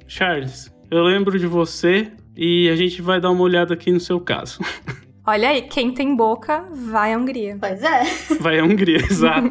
[0.08, 4.18] Charles, eu lembro de você, e a gente vai dar uma olhada aqui no seu
[4.18, 4.58] caso.
[5.24, 7.56] Olha aí, quem tem boca vai à Hungria.
[7.58, 8.04] Pois é.
[8.38, 9.50] Vai à Hungria, exato.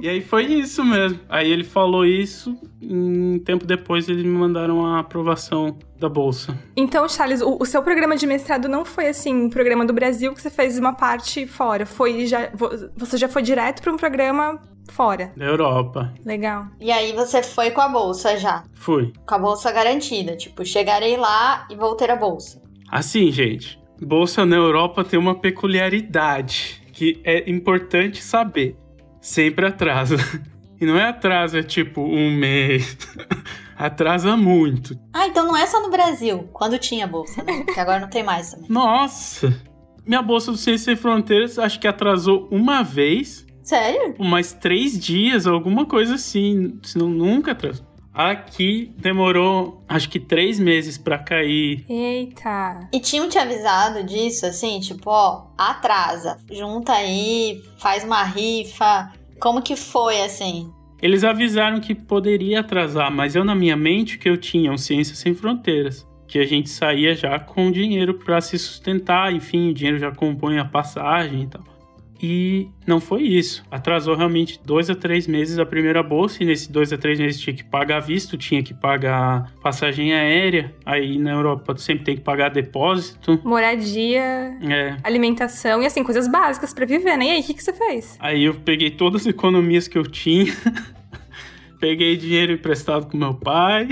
[0.00, 1.20] e aí foi isso mesmo.
[1.28, 6.58] Aí ele falou isso, e um tempo depois eles me mandaram a aprovação da bolsa.
[6.76, 10.34] Então, Charles, o, o, seu programa de mestrado não foi assim, um programa do Brasil
[10.34, 11.86] que você fez uma parte fora.
[11.86, 12.50] Foi já,
[12.96, 15.32] você já foi direto para um programa fora.
[15.36, 16.12] Da Europa.
[16.24, 16.66] Legal.
[16.80, 18.64] E aí você foi com a bolsa já?
[18.74, 19.12] Fui.
[19.26, 22.60] Com a bolsa garantida, tipo, chegarei lá e vou ter a bolsa.
[22.90, 26.82] Assim, gente, bolsa na Europa tem uma peculiaridade.
[26.92, 28.76] que é importante saber.
[29.20, 30.16] Sempre atrasa.
[30.78, 32.98] E não é atrasa tipo um mês.
[33.78, 34.94] atrasa muito.
[35.10, 37.64] Ah, então não é só no Brasil, quando tinha bolsa, né?
[37.64, 38.68] Que agora não tem mais também.
[38.68, 39.58] Nossa!
[40.06, 43.45] Minha bolsa do Ciência Sem Fronteiras acho que atrasou uma vez.
[43.66, 44.14] Sério?
[44.20, 46.78] Mais três dias, alguma coisa assim.
[46.84, 47.84] Senão nunca atrasou.
[48.14, 51.84] Aqui demorou, acho que três meses pra cair.
[51.86, 52.88] Eita.
[52.90, 59.12] E tinham te avisado disso, assim, tipo, ó, atrasa, junta aí, faz uma rifa.
[59.38, 60.72] Como que foi, assim?
[61.02, 65.14] Eles avisaram que poderia atrasar, mas eu na minha mente que eu tinha um Ciência
[65.14, 66.06] Sem Fronteiras.
[66.26, 70.58] Que a gente saía já com dinheiro para se sustentar, enfim, o dinheiro já compõe
[70.58, 71.75] a passagem e tal.
[72.22, 73.62] E não foi isso.
[73.70, 77.40] Atrasou realmente dois a três meses a primeira bolsa, e nesses dois a três meses
[77.40, 80.74] tinha que pagar visto, tinha que pagar passagem aérea.
[80.84, 83.38] Aí na Europa sempre tem que pagar depósito.
[83.44, 84.22] Moradia,
[84.62, 84.96] É.
[85.04, 87.26] alimentação e assim, coisas básicas pra viver, né?
[87.26, 88.16] E aí, o que, que você fez?
[88.18, 90.54] Aí eu peguei todas as economias que eu tinha,
[91.78, 93.88] peguei dinheiro emprestado com meu pai.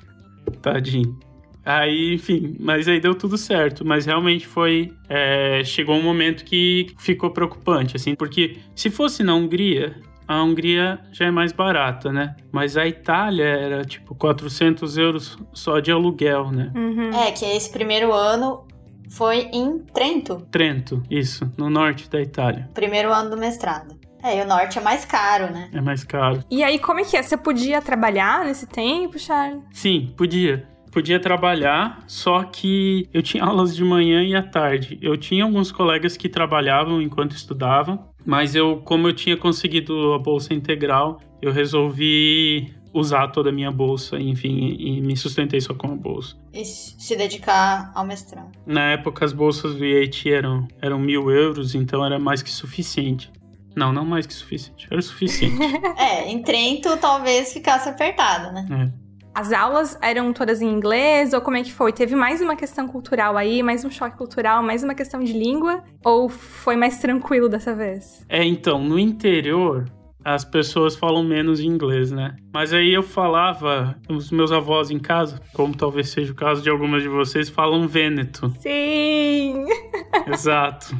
[0.60, 1.18] Tadinho.
[1.64, 3.84] Aí, enfim, mas aí deu tudo certo.
[3.84, 4.92] Mas realmente foi.
[5.08, 9.94] é, chegou um momento que ficou preocupante, assim, porque se fosse na Hungria,
[10.26, 12.34] a Hungria já é mais barata, né?
[12.50, 16.72] Mas a Itália era tipo 400 euros só de aluguel, né?
[16.74, 17.10] Uhum.
[17.10, 18.66] É, que esse primeiro ano
[19.10, 22.68] foi em Trento, Trento, isso, no norte da Itália.
[22.72, 24.00] primeiro ano do mestrado.
[24.24, 25.68] É, e o norte é mais caro, né?
[25.72, 26.44] É mais caro.
[26.48, 27.22] E aí, como é que é?
[27.22, 29.60] Você podia trabalhar nesse tempo, Charlie?
[29.72, 30.64] Sim, podia.
[30.92, 34.98] Podia trabalhar, só que eu tinha aulas de manhã e à tarde.
[35.00, 40.18] Eu tinha alguns colegas que trabalhavam enquanto estudavam, mas eu, como eu tinha conseguido a
[40.18, 45.88] bolsa integral, eu resolvi usar toda a minha bolsa, enfim, e me sustentei só com
[45.88, 46.36] a bolsa.
[46.52, 48.52] E se dedicar ao mestrado.
[48.66, 53.32] Na época, as bolsas do IAT eram, eram mil euros, então era mais que suficiente.
[53.74, 55.56] Não, não mais que suficiente, era o suficiente.
[55.96, 58.66] É, em Trento talvez ficasse apertado, né?
[58.70, 59.01] É.
[59.34, 61.32] As aulas eram todas em inglês?
[61.32, 61.92] Ou como é que foi?
[61.92, 65.82] Teve mais uma questão cultural aí, mais um choque cultural, mais uma questão de língua?
[66.04, 68.26] Ou foi mais tranquilo dessa vez?
[68.28, 69.86] É, então, no interior,
[70.22, 72.36] as pessoas falam menos inglês, né?
[72.52, 76.68] Mas aí eu falava, os meus avós em casa, como talvez seja o caso de
[76.68, 78.52] algumas de vocês, falam vêneto.
[78.60, 79.64] Sim!
[80.30, 80.94] Exato.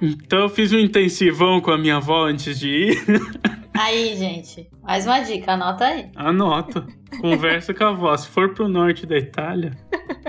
[0.00, 3.04] Então eu fiz um intensivão com a minha avó antes de ir.
[3.76, 6.08] Aí, gente, mais uma dica, anota aí.
[6.14, 6.86] Anota.
[7.20, 8.16] Conversa com a avó.
[8.16, 9.72] Se for pro norte da Itália,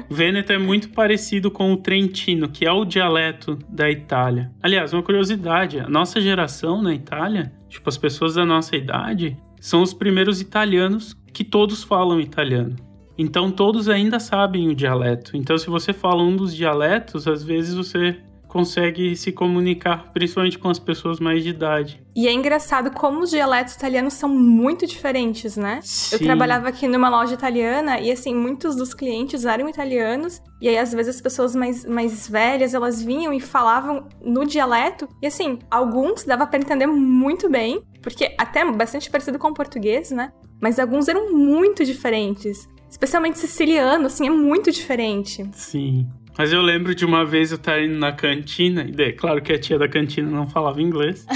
[0.10, 4.52] Vêneto é muito parecido com o Trentino, que é o dialeto da Itália.
[4.64, 9.84] Aliás, uma curiosidade: a nossa geração na Itália, tipo, as pessoas da nossa idade, são
[9.84, 12.76] os primeiros italianos que todos falam italiano.
[13.18, 15.38] Então todos ainda sabem o dialeto.
[15.38, 18.18] Então, se você fala um dos dialetos, às vezes você
[18.56, 22.02] consegue se comunicar, principalmente com as pessoas mais de idade.
[22.16, 25.82] E é engraçado como os dialetos italianos são muito diferentes, né?
[26.10, 30.42] Eu trabalhava aqui numa loja italiana e, assim, muitos dos clientes eram italianos.
[30.62, 35.06] E aí, às vezes, as pessoas mais, mais velhas, elas vinham e falavam no dialeto.
[35.22, 40.12] E, assim, alguns dava pra entender muito bem, porque até bastante parecido com o português,
[40.12, 40.32] né?
[40.62, 42.70] Mas alguns eram muito diferentes.
[42.90, 45.46] Especialmente siciliano, assim, é muito diferente.
[45.52, 46.08] Sim.
[46.38, 49.54] Mas eu lembro de uma vez eu estar indo na cantina, e daí, claro que
[49.54, 51.26] a tia da cantina não falava inglês.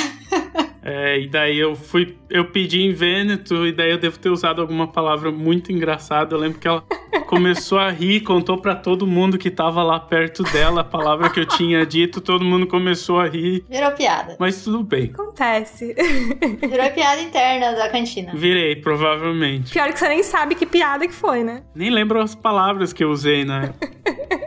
[0.82, 4.62] É, e daí eu fui, eu pedi em Vêneto, e daí eu devo ter usado
[4.62, 6.34] alguma palavra muito engraçada.
[6.34, 6.84] Eu lembro que ela
[7.28, 11.40] começou a rir, contou pra todo mundo que tava lá perto dela a palavra que
[11.40, 13.64] eu tinha dito, todo mundo começou a rir.
[13.70, 14.36] Virou piada.
[14.40, 15.12] Mas tudo bem.
[15.14, 15.94] Acontece.
[15.94, 18.32] Virou piada interna da cantina.
[18.34, 19.74] Virei, provavelmente.
[19.74, 21.64] Pior que você nem sabe que piada que foi, né?
[21.76, 23.90] Nem lembro as palavras que eu usei na época.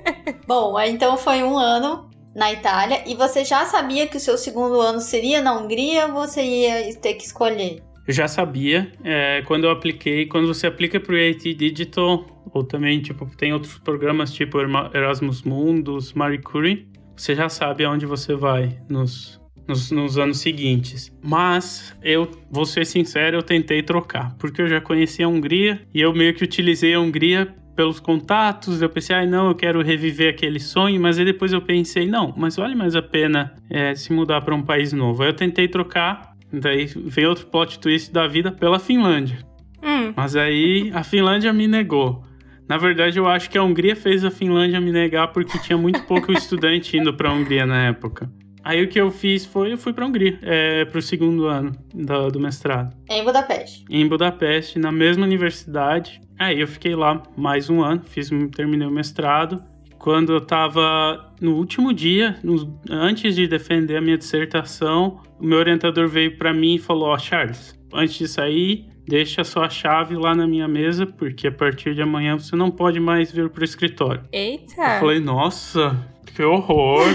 [0.55, 4.83] Bom, então foi um ano na Itália e você já sabia que o seu segundo
[4.83, 7.83] ano seria na Hungria ou você ia ter que escolher?
[8.07, 12.62] Eu já sabia, é, quando eu apliquei, quando você aplica para o IAT Digital, ou
[12.62, 16.87] também, tipo, tem outros programas tipo Erasmus Mundus, Marie Curie,
[17.17, 21.11] você já sabe aonde você vai nos, nos, nos anos seguintes.
[21.23, 26.03] Mas, eu vou ser sincero, eu tentei trocar, porque eu já conhecia a Hungria, e
[26.03, 30.31] eu meio que utilizei a Hungria pelos contatos, eu pensei, ai não, eu quero reviver
[30.33, 34.13] aquele sonho, mas aí depois eu pensei, não, mas vale mais a pena é, se
[34.13, 35.23] mudar para um país novo.
[35.23, 39.39] Aí eu tentei trocar, daí veio outro plot twist da vida pela Finlândia.
[39.83, 42.23] Hum, Mas aí a Finlândia me negou.
[42.69, 46.03] Na verdade, eu acho que a Hungria fez a Finlândia me negar porque tinha muito
[46.05, 48.31] pouco estudante indo para a Hungria na época.
[48.65, 51.47] Aí o que eu fiz foi, eu fui para a Hungria, é, para o segundo
[51.49, 53.85] ano do, do mestrado Em Budapeste.
[53.91, 56.21] em Budapeste, na mesma universidade.
[56.42, 59.62] Aí eu fiquei lá mais um ano, fiz, terminei o mestrado.
[59.98, 65.59] quando eu estava no último dia, no, antes de defender a minha dissertação, o meu
[65.59, 69.70] orientador veio para mim e falou: Ó, oh, Charles, antes de sair, deixa a sua
[69.70, 73.48] chave lá na minha mesa, porque a partir de amanhã você não pode mais vir
[73.48, 74.22] pro escritório.
[74.33, 74.94] Eita!
[74.94, 75.96] Eu falei: Nossa,
[76.35, 77.07] que horror!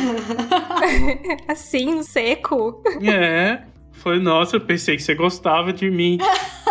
[1.50, 2.82] assim, seco.
[3.04, 3.64] É.
[3.92, 6.20] Falei, nossa, eu pensei que você gostava de mim.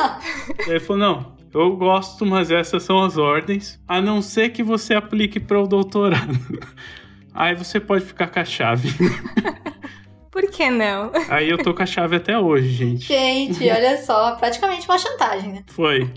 [0.66, 3.80] ele falou: Não, eu gosto, mas essas são as ordens.
[3.88, 6.38] A não ser que você aplique para o doutorado.
[7.34, 8.90] Aí você pode ficar com a chave.
[10.30, 11.12] Por que não?
[11.30, 13.06] Aí eu tô com a chave até hoje, gente.
[13.06, 15.64] Gente, olha só, praticamente uma chantagem, né?
[15.68, 16.10] Foi.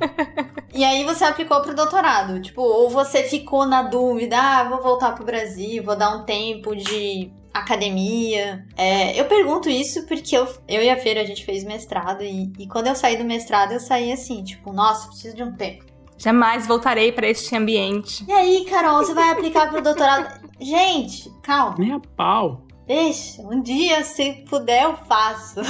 [0.73, 5.13] E aí você aplicou pro doutorado, tipo, ou você ficou na dúvida, ah, vou voltar
[5.13, 8.65] pro Brasil, vou dar um tempo de academia.
[8.77, 12.51] É, eu pergunto isso porque eu, eu e a Feira a gente fez mestrado e,
[12.57, 15.85] e quando eu saí do mestrado eu saí assim, tipo, nossa, preciso de um tempo.
[16.17, 18.25] Jamais voltarei para este ambiente.
[18.27, 20.41] E aí, Carol, você vai aplicar pro doutorado?
[20.59, 21.75] Gente, calma.
[21.79, 22.65] Nem a pau.
[22.85, 25.61] Deixa, um dia, se puder, eu faço.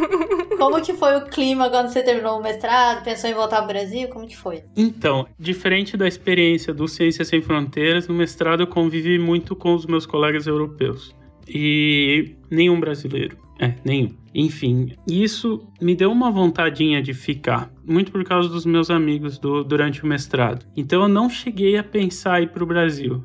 [0.56, 3.02] Como que foi o clima quando você terminou o mestrado?
[3.02, 4.08] Pensou em voltar ao Brasil?
[4.08, 4.62] Como que foi?
[4.76, 9.86] Então, diferente da experiência do Ciências Sem Fronteiras, no mestrado eu convivi muito com os
[9.86, 11.17] meus colegas europeus
[11.48, 13.36] e nenhum brasileiro.
[13.58, 14.10] É, nenhum.
[14.34, 19.64] Enfim, isso me deu uma vontadinha de ficar, muito por causa dos meus amigos do,
[19.64, 20.64] durante o mestrado.
[20.76, 23.22] Então eu não cheguei a pensar em ir para o Brasil.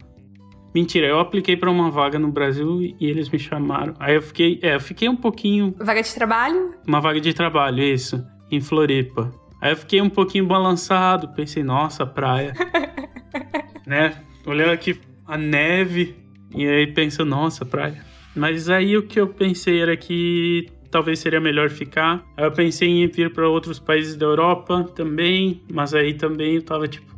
[0.73, 3.93] Mentira, eu apliquei para uma vaga no Brasil e eles me chamaram.
[3.99, 5.75] Aí eu fiquei, é, eu fiquei um pouquinho.
[5.77, 6.73] Vaga de trabalho?
[6.87, 9.31] Uma vaga de trabalho, isso, em Floripa.
[9.61, 12.53] Aí eu fiquei um pouquinho balançado, pensei, nossa, praia.
[13.85, 14.15] né?
[14.47, 16.15] Olhando aqui a neve
[16.55, 18.12] e aí penso, nossa, praia.
[18.35, 22.23] Mas aí o que eu pensei era que talvez seria melhor ficar.
[22.37, 26.61] Aí eu pensei em vir para outros países da Europa também, mas aí também eu
[26.61, 27.13] tava tipo.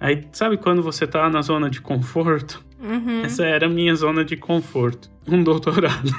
[0.00, 2.64] Aí sabe quando você tá na zona de conforto?
[2.82, 3.22] Uhum.
[3.22, 5.10] Essa era a minha zona de conforto.
[5.28, 6.10] Um doutorado.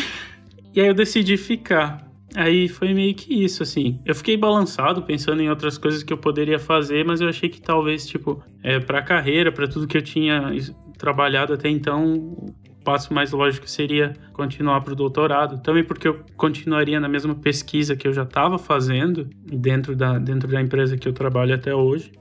[0.72, 2.06] e aí eu decidi ficar.
[2.34, 3.98] Aí foi meio que isso, assim.
[4.04, 7.60] Eu fiquei balançado pensando em outras coisas que eu poderia fazer, mas eu achei que
[7.60, 10.52] talvez, tipo, é, pra carreira, para tudo que eu tinha
[10.98, 12.54] trabalhado até então,
[12.86, 17.96] passo mais lógico seria continuar para o doutorado, também porque eu continuaria na mesma pesquisa
[17.96, 22.12] que eu já estava fazendo dentro da, dentro da empresa que eu trabalho até hoje.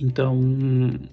[0.00, 0.40] Então,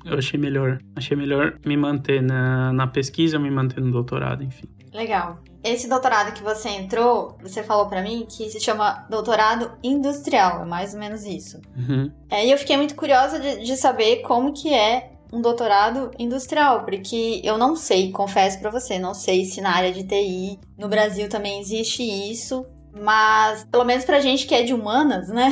[0.05, 4.67] eu achei melhor, achei melhor me manter na, na pesquisa, me manter no doutorado, enfim.
[4.93, 5.39] Legal.
[5.63, 10.65] Esse doutorado que você entrou, você falou para mim que se chama doutorado industrial, é
[10.65, 11.59] mais ou menos isso.
[11.75, 12.11] Uhum.
[12.29, 16.83] É, e eu fiquei muito curiosa de, de saber como que é um doutorado industrial,
[16.83, 20.89] porque eu não sei, confesso para você, não sei se na área de TI no
[20.89, 25.49] Brasil também existe isso, mas pelo menos pra gente que é de humanas, né?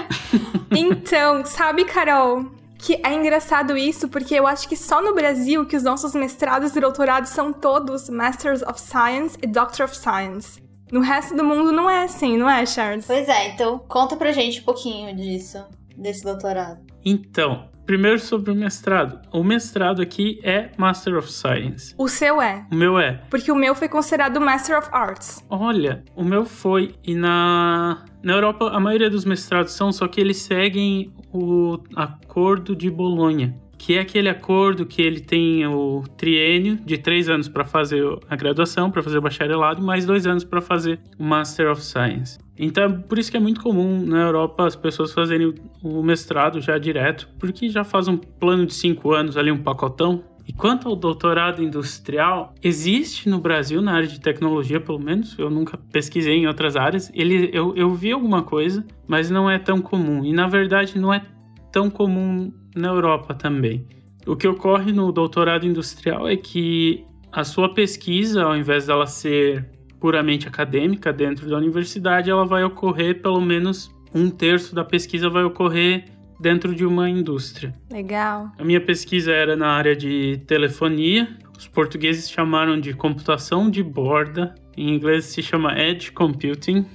[0.76, 5.76] então, sabe, Carol, que é engraçado isso, porque eu acho que só no Brasil que
[5.76, 10.62] os nossos mestrados e doutorados são todos Masters of Science e Doctor of Science.
[10.90, 13.06] No resto do mundo não é assim, não é, Charles?
[13.06, 15.62] Pois é, então conta pra gente um pouquinho disso,
[15.96, 16.80] desse doutorado.
[17.04, 19.18] Então, Primeiro sobre o mestrado.
[19.32, 21.94] O mestrado aqui é Master of Science.
[21.96, 22.66] O seu é?
[22.70, 23.22] O meu é.
[23.30, 25.42] Porque o meu foi considerado Master of Arts.
[25.48, 26.94] Olha, o meu foi.
[27.02, 32.76] E na, na Europa a maioria dos mestrados são, só que eles seguem o Acordo
[32.76, 37.64] de Bolonha que é aquele acordo que ele tem o triênio de três anos para
[37.64, 41.70] fazer a graduação, para fazer o bacharelado, e mais dois anos para fazer o Master
[41.70, 42.38] of Science.
[42.58, 46.76] Então, por isso que é muito comum na Europa as pessoas fazerem o mestrado já
[46.76, 50.24] direto, porque já faz um plano de cinco anos ali, um pacotão.
[50.46, 55.50] E quanto ao doutorado industrial, existe no Brasil, na área de tecnologia, pelo menos, eu
[55.50, 57.12] nunca pesquisei em outras áreas.
[57.14, 60.24] Ele, eu, eu vi alguma coisa, mas não é tão comum.
[60.24, 61.22] E na verdade, não é
[61.70, 63.86] tão comum na Europa também.
[64.26, 69.77] O que ocorre no doutorado industrial é que a sua pesquisa, ao invés dela ser
[70.00, 75.44] puramente acadêmica dentro da universidade, ela vai ocorrer pelo menos um terço da pesquisa vai
[75.44, 76.04] ocorrer
[76.40, 77.74] dentro de uma indústria.
[77.90, 78.50] Legal.
[78.58, 81.28] A minha pesquisa era na área de telefonia.
[81.56, 84.54] Os portugueses chamaram de computação de borda.
[84.76, 86.86] Em inglês se chama edge computing.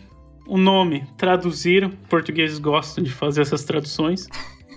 [0.47, 1.89] O nome traduziram.
[2.09, 4.27] Portugueses gostam de fazer essas traduções.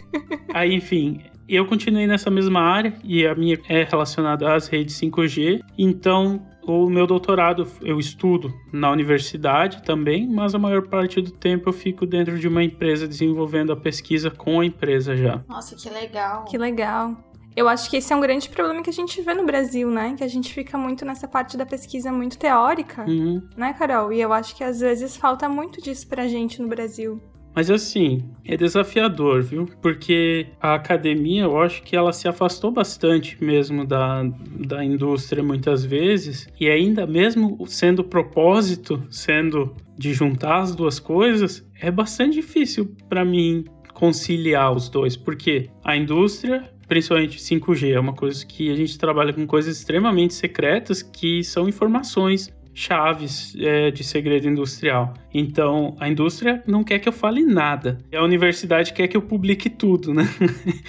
[0.53, 5.61] Aí, enfim, eu continuei nessa mesma área e a minha é relacionada às redes 5G.
[5.79, 11.69] Então, o meu doutorado eu estudo na universidade também, mas a maior parte do tempo
[11.69, 15.43] eu fico dentro de uma empresa desenvolvendo a pesquisa com a empresa já.
[15.49, 16.45] Nossa, que legal.
[16.45, 17.17] Que legal.
[17.55, 20.15] Eu acho que esse é um grande problema que a gente vê no Brasil, né?
[20.15, 23.43] Que a gente fica muito nessa parte da pesquisa muito teórica, uhum.
[23.57, 24.13] né, Carol?
[24.13, 27.19] E eu acho que às vezes falta muito disso pra gente no Brasil.
[27.57, 29.65] Mas assim, é desafiador, viu?
[29.81, 34.25] Porque a academia, eu acho que ela se afastou bastante mesmo da,
[34.59, 41.67] da indústria muitas vezes, e ainda mesmo sendo propósito, sendo de juntar as duas coisas,
[41.81, 48.13] é bastante difícil para mim conciliar os dois, porque a indústria principalmente 5G, é uma
[48.13, 54.05] coisa que a gente trabalha com coisas extremamente secretas que são informações chaves é, de
[54.05, 55.15] segredo industrial.
[55.33, 57.99] Então, a indústria não quer que eu fale nada.
[58.13, 60.25] E a universidade quer que eu publique tudo, né?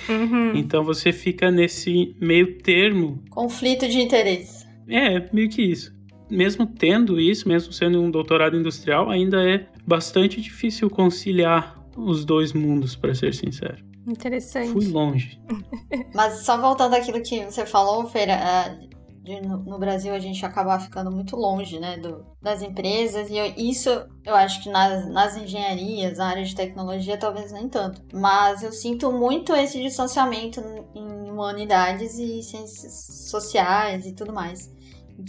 [0.10, 0.56] Uhum.
[0.56, 3.24] então, você fica nesse meio termo.
[3.30, 4.66] Conflito de interesse.
[4.88, 5.96] É, meio que isso.
[6.30, 12.52] Mesmo tendo isso, mesmo sendo um doutorado industrial, ainda é bastante difícil conciliar os dois
[12.54, 13.78] mundos, para ser sincero.
[14.08, 14.72] Interessante.
[14.72, 15.40] Fui longe.
[16.14, 18.88] Mas só voltando àquilo que você falou, Feira, é,
[19.28, 23.38] de, no, no, Brasil a gente acabar ficando muito longe né, do, das empresas, e
[23.38, 23.90] eu, isso
[24.26, 28.02] eu acho que nas, nas engenharias, na área de tecnologia, talvez nem tanto.
[28.14, 30.62] Mas eu sinto muito esse distanciamento
[30.96, 34.74] em humanidades e ciências sociais e tudo mais.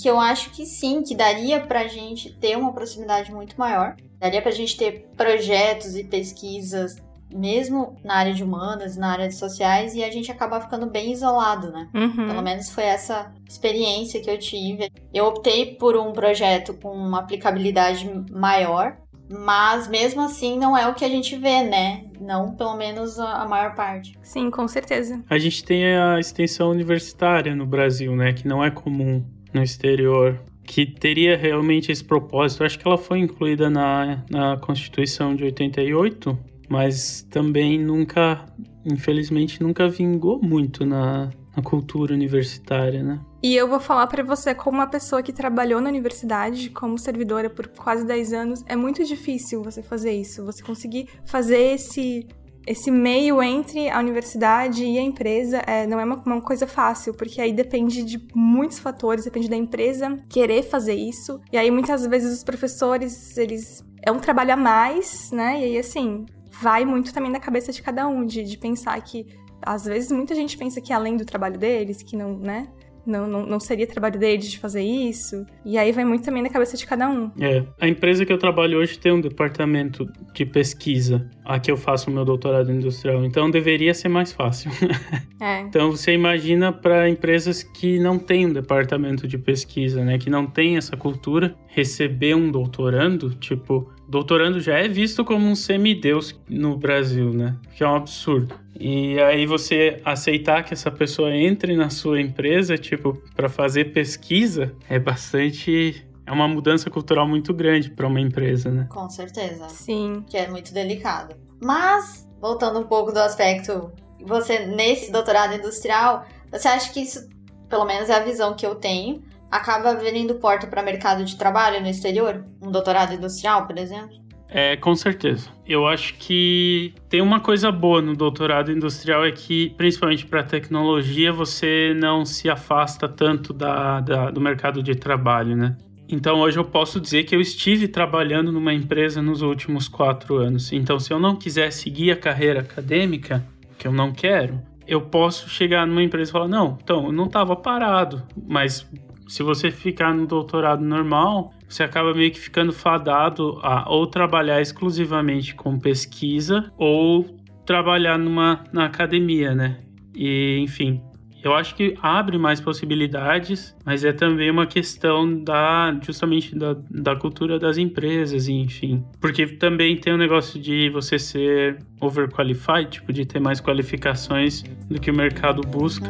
[0.00, 3.96] Que eu acho que sim, que daria pra gente ter uma proximidade muito maior.
[4.18, 6.96] Daria pra gente ter projetos e pesquisas
[7.32, 11.12] mesmo na área de humanas, na área de sociais, e a gente acaba ficando bem
[11.12, 11.88] isolado, né?
[11.94, 12.28] Uhum.
[12.28, 14.90] Pelo menos foi essa experiência que eu tive.
[15.12, 18.96] Eu optei por um projeto com uma aplicabilidade maior,
[19.30, 22.04] mas mesmo assim não é o que a gente vê, né?
[22.20, 24.18] Não, pelo menos a maior parte.
[24.22, 25.22] Sim, com certeza.
[25.28, 28.32] A gente tem a extensão universitária no Brasil, né?
[28.32, 29.22] Que não é comum
[29.52, 32.62] no exterior que teria realmente esse propósito.
[32.62, 36.38] Eu acho que ela foi incluída na, na Constituição de 88,
[36.68, 38.44] mas também nunca,
[38.84, 43.20] infelizmente, nunca vingou muito na, na cultura universitária, né?
[43.42, 47.48] E eu vou falar para você, como uma pessoa que trabalhou na universidade, como servidora
[47.48, 52.26] por quase 10 anos, é muito difícil você fazer isso, você conseguir fazer esse
[52.66, 57.14] esse meio entre a universidade e a empresa é, não é uma, uma, coisa fácil,
[57.14, 61.40] porque aí depende de muitos fatores, depende da empresa querer fazer isso.
[61.50, 65.60] E aí muitas vezes os professores, eles é um trabalho a mais, né?
[65.60, 66.26] E aí assim,
[66.60, 69.26] vai muito também da cabeça de cada um, de, de pensar que
[69.62, 72.68] às vezes muita gente pensa que além do trabalho deles, que não, né?
[73.06, 75.46] Não, não, não seria trabalho deles de fazer isso.
[75.64, 77.30] E aí vai muito também na cabeça de cada um.
[77.40, 77.64] É.
[77.80, 81.26] A empresa que eu trabalho hoje tem um departamento de pesquisa.
[81.42, 83.24] Aqui eu faço o meu doutorado industrial.
[83.24, 84.70] Então deveria ser mais fácil.
[85.40, 85.60] É.
[85.60, 90.18] então você imagina para empresas que não têm um departamento de pesquisa, né?
[90.18, 95.54] Que não tem essa cultura, receber um doutorando, tipo, doutorando já é visto como um
[95.54, 97.56] semideus no Brasil, né?
[97.76, 98.54] Que é um absurdo.
[98.80, 104.74] E aí você aceitar que essa pessoa entre na sua empresa, tipo, para fazer pesquisa,
[104.88, 108.86] é bastante é uma mudança cultural muito grande para uma empresa, né?
[108.90, 109.66] Com certeza.
[109.70, 110.22] Sim.
[110.28, 111.34] Que é muito delicado.
[111.58, 113.90] Mas, voltando um pouco do aspecto,
[114.20, 117.26] você nesse doutorado industrial, você acha que isso,
[117.68, 121.80] pelo menos é a visão que eu tenho, acaba abrindo porta para mercado de trabalho
[121.80, 122.44] no exterior?
[122.62, 124.16] Um doutorado industrial, por exemplo?
[124.50, 125.50] É, com certeza.
[125.66, 131.30] Eu acho que tem uma coisa boa no doutorado industrial é que, principalmente para tecnologia,
[131.30, 135.76] você não se afasta tanto da, da, do mercado de trabalho, né?
[136.08, 140.72] Então hoje eu posso dizer que eu estive trabalhando numa empresa nos últimos quatro anos.
[140.72, 143.44] Então, se eu não quiser seguir a carreira acadêmica,
[143.76, 147.26] que eu não quero, eu posso chegar numa empresa e falar: não, então, eu não
[147.26, 148.88] estava parado, mas
[149.28, 154.60] se você ficar no doutorado normal, você acaba meio que ficando fadado a ou trabalhar
[154.60, 157.24] exclusivamente com pesquisa ou
[157.66, 159.78] trabalhar numa na academia, né?
[160.14, 161.02] E, enfim,
[161.44, 167.14] eu acho que abre mais possibilidades, mas é também uma questão da justamente da, da
[167.14, 169.04] cultura das empresas, enfim.
[169.20, 174.62] Porque também tem o um negócio de você ser overqualified, tipo, de ter mais qualificações
[174.90, 176.08] do que o mercado busca.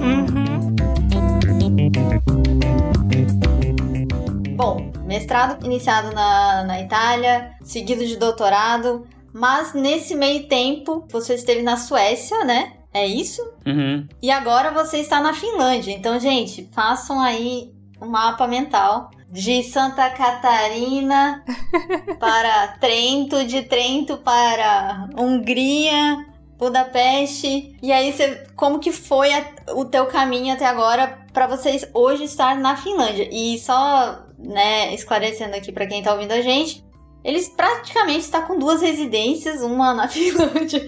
[0.00, 0.61] Uhum.
[5.12, 11.76] Mestrado iniciado na, na Itália, seguido de doutorado, mas nesse meio tempo você esteve na
[11.76, 12.72] Suécia, né?
[12.94, 13.42] É isso?
[13.66, 14.08] Uhum.
[14.22, 15.92] E agora você está na Finlândia.
[15.92, 21.44] Então, gente, façam aí um mapa mental de Santa Catarina
[22.18, 26.26] para Trento, de Trento para Hungria,
[26.58, 27.76] Budapeste.
[27.82, 29.44] E aí, você, como que foi a,
[29.74, 33.28] o teu caminho até agora para vocês hoje estar na Finlândia?
[33.32, 36.84] E só, né, esclarecendo aqui para quem tá ouvindo a gente,
[37.24, 40.86] eles praticamente estão com duas residências, uma na Finlândia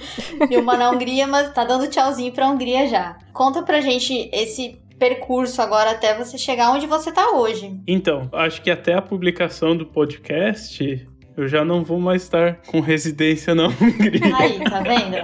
[0.50, 3.16] e uma na Hungria, mas tá dando tchauzinho pra Hungria já.
[3.32, 7.80] Conta pra gente esse percurso agora até você chegar onde você tá hoje.
[7.86, 12.80] Então, acho que até a publicação do podcast eu já não vou mais estar com
[12.80, 14.36] residência na Hungria.
[14.36, 15.16] Aí, tá vendo?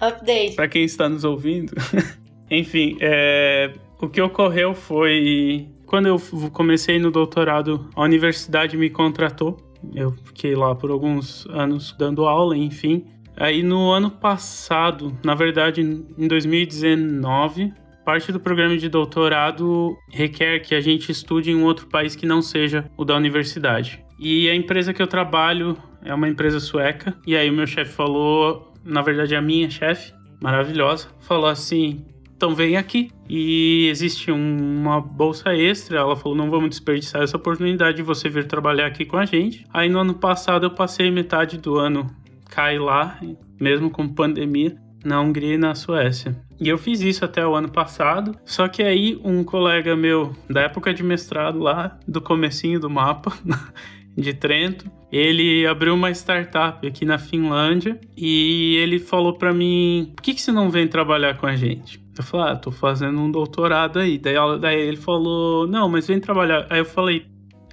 [0.00, 0.54] Update.
[0.54, 1.72] Para quem está nos ouvindo.
[2.50, 6.20] Enfim, é, o que ocorreu foi quando eu
[6.52, 9.56] comecei no doutorado, a universidade me contratou.
[9.94, 13.04] Eu fiquei lá por alguns anos dando aula, enfim.
[13.36, 17.72] Aí no ano passado, na verdade em 2019,
[18.04, 22.24] parte do programa de doutorado requer que a gente estude em um outro país que
[22.24, 24.02] não seja o da universidade.
[24.18, 27.14] E a empresa que eu trabalho é uma empresa sueca.
[27.26, 32.04] E aí o meu chefe falou, na verdade a minha chefe, maravilhosa, falou assim:
[32.36, 33.10] então vem aqui.
[33.28, 35.98] E existe uma bolsa extra.
[35.98, 39.64] Ela falou: não vamos desperdiçar essa oportunidade de você vir trabalhar aqui com a gente.
[39.72, 42.06] Aí no ano passado eu passei metade do ano
[42.48, 43.18] cai lá,
[43.60, 46.36] mesmo com pandemia, na Hungria e na Suécia.
[46.58, 50.62] E eu fiz isso até o ano passado, só que aí um colega meu da
[50.62, 53.36] época de mestrado lá, do comecinho do mapa,
[54.16, 60.22] de Trento, ele abriu uma startup aqui na Finlândia e ele falou para mim: por
[60.22, 62.04] que, que você não vem trabalhar com a gente?
[62.16, 64.18] Eu falei, ah, tô fazendo um doutorado aí.
[64.18, 66.66] Daí, daí ele falou, não, mas vem trabalhar.
[66.70, 67.26] Aí eu falei,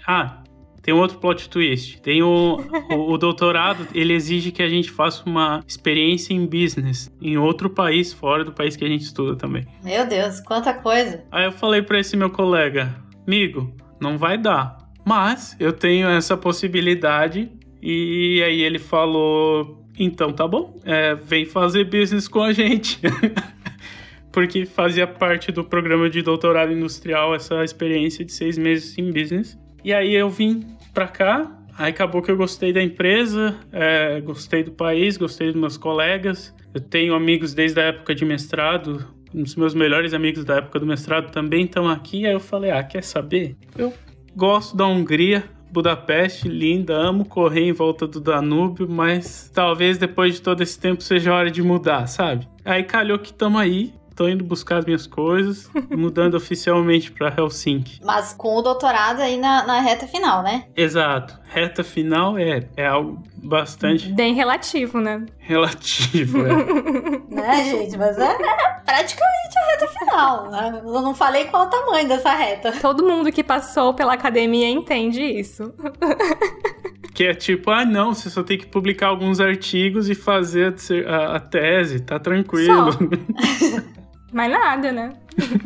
[0.06, 0.44] ah,
[0.82, 2.02] tem outro plot twist.
[2.02, 2.58] Tem o,
[2.92, 7.70] o, o, doutorado, ele exige que a gente faça uma experiência em business em outro
[7.70, 9.66] país, fora do país que a gente estuda também.
[9.82, 11.24] Meu Deus, quanta coisa.
[11.32, 12.94] Aí eu falei para esse meu colega,
[13.26, 14.83] amigo, não vai dar.
[15.06, 17.52] Mas eu tenho essa possibilidade.
[17.82, 23.00] E aí ele falou: então tá bom, é, vem fazer business com a gente.
[24.32, 29.58] Porque fazia parte do programa de doutorado industrial essa experiência de seis meses em business.
[29.84, 34.64] E aí eu vim pra cá, aí acabou que eu gostei da empresa, é, gostei
[34.64, 36.56] do país, gostei dos meus colegas.
[36.74, 40.80] Eu tenho amigos desde a época de mestrado, um dos meus melhores amigos da época
[40.80, 42.26] do mestrado também estão aqui.
[42.26, 43.56] Aí eu falei: ah, quer saber?
[43.78, 43.94] Eu
[44.36, 50.42] Gosto da Hungria, Budapeste, linda, amo correr em volta do Danúbio, mas talvez depois de
[50.42, 52.48] todo esse tempo seja hora de mudar, sabe?
[52.66, 58.00] Aí calhou que estamos aí, tô indo buscar as minhas coisas, mudando oficialmente para Helsinki.
[58.04, 60.66] Mas com o doutorado aí na, na, reta final, né?
[60.76, 61.38] Exato.
[61.50, 64.12] Reta final é, é algo bastante.
[64.12, 65.26] Bem relativo, né?
[65.40, 66.54] Relativo, é.
[67.34, 67.98] né, gente?
[67.98, 70.52] Mas é, é praticamente a reta final.
[70.52, 70.82] Né?
[70.84, 72.72] Eu não falei qual o tamanho dessa reta.
[72.82, 75.74] Todo mundo que passou pela academia entende isso.
[77.14, 80.74] Que é tipo, ah, não, você só tem que publicar alguns artigos e fazer
[81.08, 82.90] a, a tese, tá tranquilo.
[84.34, 85.14] Mais nada, né?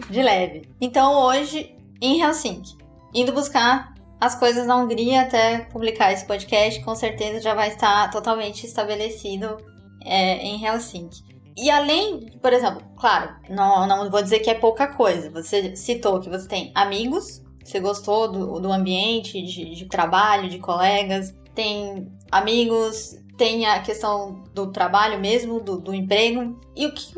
[0.09, 0.69] De leve.
[0.79, 2.77] Então hoje, em Helsinki,
[3.13, 8.09] indo buscar as coisas na Hungria até publicar esse podcast, com certeza já vai estar
[8.09, 9.57] totalmente estabelecido
[10.03, 11.23] é, em Helsinki.
[11.55, 15.29] E além, por exemplo, claro, não, não vou dizer que é pouca coisa.
[15.31, 20.59] Você citou que você tem amigos, você gostou do, do ambiente de, de trabalho, de
[20.59, 26.59] colegas, tem amigos, tem a questão do trabalho mesmo, do, do emprego.
[26.75, 27.13] E o que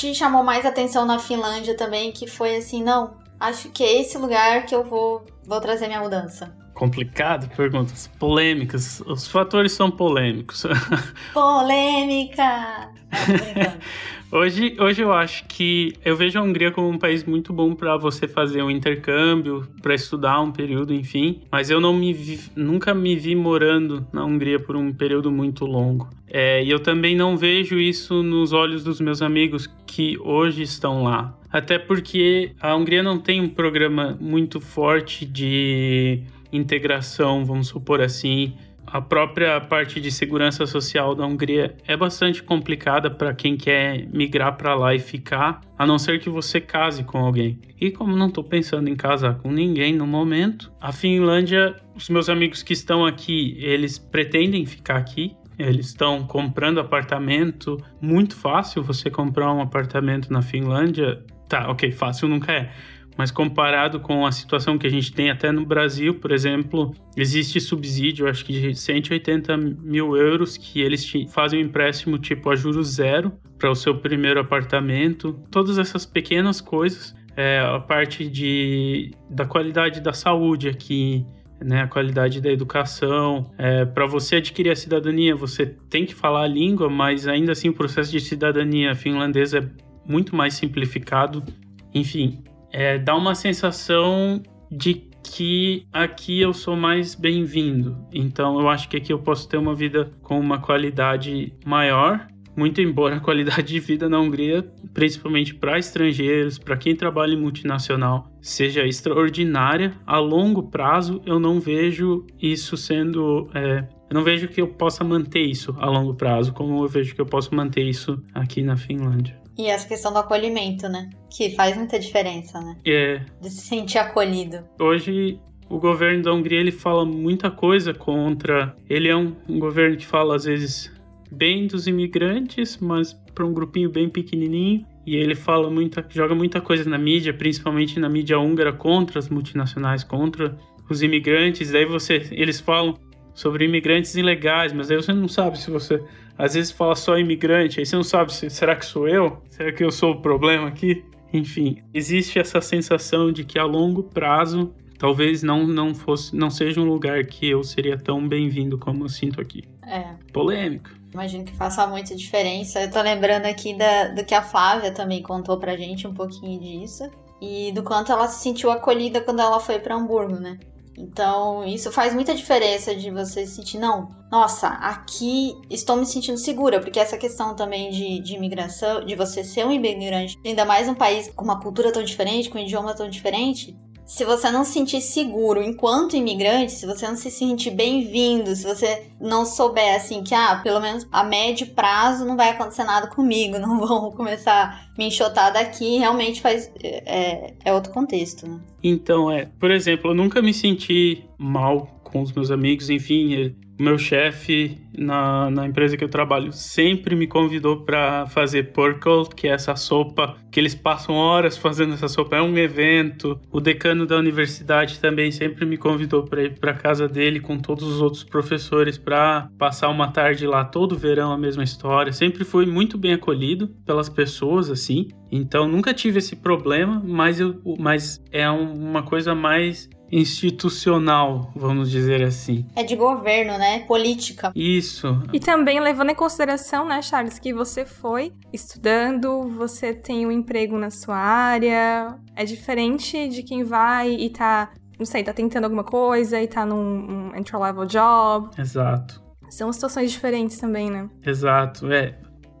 [0.00, 4.16] te chamou mais atenção na Finlândia também, que foi assim, não, acho que é esse
[4.16, 6.56] lugar que eu vou, vou trazer minha mudança?
[6.72, 9.02] Complicado, perguntas polêmicas.
[9.02, 10.64] Os fatores são polêmicos.
[11.34, 12.90] Polêmica!
[14.30, 17.96] hoje, hoje eu acho que eu vejo a Hungria como um país muito bom para
[17.96, 21.42] você fazer um intercâmbio, para estudar um período, enfim.
[21.50, 25.64] Mas eu não me vi, nunca me vi morando na Hungria por um período muito
[25.66, 26.08] longo.
[26.26, 31.02] É, e eu também não vejo isso nos olhos dos meus amigos que hoje estão
[31.02, 31.36] lá.
[31.52, 36.22] Até porque a Hungria não tem um programa muito forte de
[36.52, 38.54] integração, vamos supor assim.
[38.92, 44.56] A própria parte de segurança social da Hungria é bastante complicada para quem quer migrar
[44.56, 47.60] para lá e ficar, a não ser que você case com alguém.
[47.80, 52.28] E como não estou pensando em casar com ninguém no momento, a Finlândia, os meus
[52.28, 57.76] amigos que estão aqui, eles pretendem ficar aqui, eles estão comprando apartamento.
[58.00, 61.22] Muito fácil você comprar um apartamento na Finlândia.
[61.48, 62.72] Tá, ok, fácil nunca é.
[63.20, 67.60] Mas comparado com a situação que a gente tem até no Brasil, por exemplo, existe
[67.60, 72.94] subsídio, acho que de 180 mil euros, que eles fazem um empréstimo tipo a juros
[72.94, 75.38] zero para o seu primeiro apartamento.
[75.50, 81.26] Todas essas pequenas coisas, é, a parte de, da qualidade da saúde aqui,
[81.62, 83.52] né, a qualidade da educação.
[83.58, 87.68] É, para você adquirir a cidadania, você tem que falar a língua, mas ainda assim
[87.68, 89.68] o processo de cidadania finlandesa é
[90.10, 91.44] muito mais simplificado.
[91.92, 97.96] Enfim, é, dá uma sensação de que aqui eu sou mais bem-vindo.
[98.12, 102.26] Então eu acho que aqui eu posso ter uma vida com uma qualidade maior.
[102.56, 104.62] Muito embora a qualidade de vida na Hungria,
[104.92, 111.60] principalmente para estrangeiros, para quem trabalha em multinacional, seja extraordinária, a longo prazo eu não
[111.60, 116.52] vejo isso sendo é, eu não vejo que eu possa manter isso a longo prazo,
[116.52, 119.39] como eu vejo que eu posso manter isso aqui na Finlândia.
[119.60, 121.10] E essa questão do acolhimento, né?
[121.28, 122.78] Que faz muita diferença, né?
[122.86, 123.20] É.
[123.42, 124.64] De se sentir acolhido.
[124.80, 125.38] Hoje
[125.68, 128.74] o governo da Hungria ele fala muita coisa contra.
[128.88, 130.90] Ele é um, um governo que fala às vezes
[131.30, 134.86] bem dos imigrantes, mas para um grupinho bem pequenininho.
[135.06, 139.28] E ele fala muita, joga muita coisa na mídia, principalmente na mídia húngara, contra as
[139.28, 140.56] multinacionais, contra
[140.88, 141.70] os imigrantes.
[141.70, 142.96] Daí você, eles falam
[143.34, 146.02] sobre imigrantes ilegais, mas aí você não sabe se você
[146.40, 149.42] às vezes fala só imigrante, aí você não sabe se será que sou eu?
[149.50, 151.04] Será que eu sou o problema aqui?
[151.32, 156.80] Enfim, existe essa sensação de que a longo prazo talvez não não fosse não seja
[156.80, 159.64] um lugar que eu seria tão bem-vindo como eu sinto aqui.
[159.86, 160.14] É.
[160.32, 160.90] Polêmico.
[161.12, 162.80] Imagino que faça muita diferença.
[162.80, 166.58] Eu tô lembrando aqui da, do que a Flávia também contou pra gente um pouquinho
[166.60, 167.10] disso.
[167.40, 170.58] E do quanto ela se sentiu acolhida quando ela foi para Hamburgo, né?
[171.00, 176.78] Então, isso faz muita diferença de você sentir, não, nossa, aqui estou me sentindo segura,
[176.78, 180.94] porque essa questão também de, de imigração, de você ser um imigrante, ainda mais um
[180.94, 183.74] país com uma cultura tão diferente, com um idioma tão diferente,
[184.10, 188.64] se você não se sentir seguro enquanto imigrante, se você não se sentir bem-vindo, se
[188.64, 193.06] você não souber assim que, ah, pelo menos a médio prazo não vai acontecer nada
[193.06, 196.72] comigo, não vão começar a me enxotar daqui, realmente faz.
[196.82, 198.58] É, é outro contexto, né?
[198.82, 199.48] Então, é.
[199.60, 205.50] Por exemplo, eu nunca me senti mal com os meus amigos, enfim, meu chefe na,
[205.50, 210.36] na empresa que eu trabalho sempre me convidou para fazer porkol, que é essa sopa
[210.50, 212.36] que eles passam horas fazendo essa sopa.
[212.36, 213.40] É um evento.
[213.50, 217.84] O decano da universidade também sempre me convidou para ir para casa dele com todos
[217.84, 222.12] os outros professores para passar uma tarde lá todo verão a mesma história.
[222.12, 225.08] Sempre fui muito bem acolhido pelas pessoas assim.
[225.30, 232.22] Então nunca tive esse problema, mas eu, mas é uma coisa mais institucional, vamos dizer
[232.22, 232.66] assim.
[232.74, 233.80] É de governo, né?
[233.80, 234.52] Política.
[234.54, 235.22] Isso.
[235.32, 240.76] E também levando em consideração, né, Charles, que você foi estudando, você tem um emprego
[240.78, 245.84] na sua área, é diferente de quem vai e tá, não sei, tá tentando alguma
[245.84, 248.50] coisa e tá num um entry-level job.
[248.58, 249.22] Exato.
[249.48, 251.08] São situações diferentes também, né?
[251.24, 252.16] Exato, é.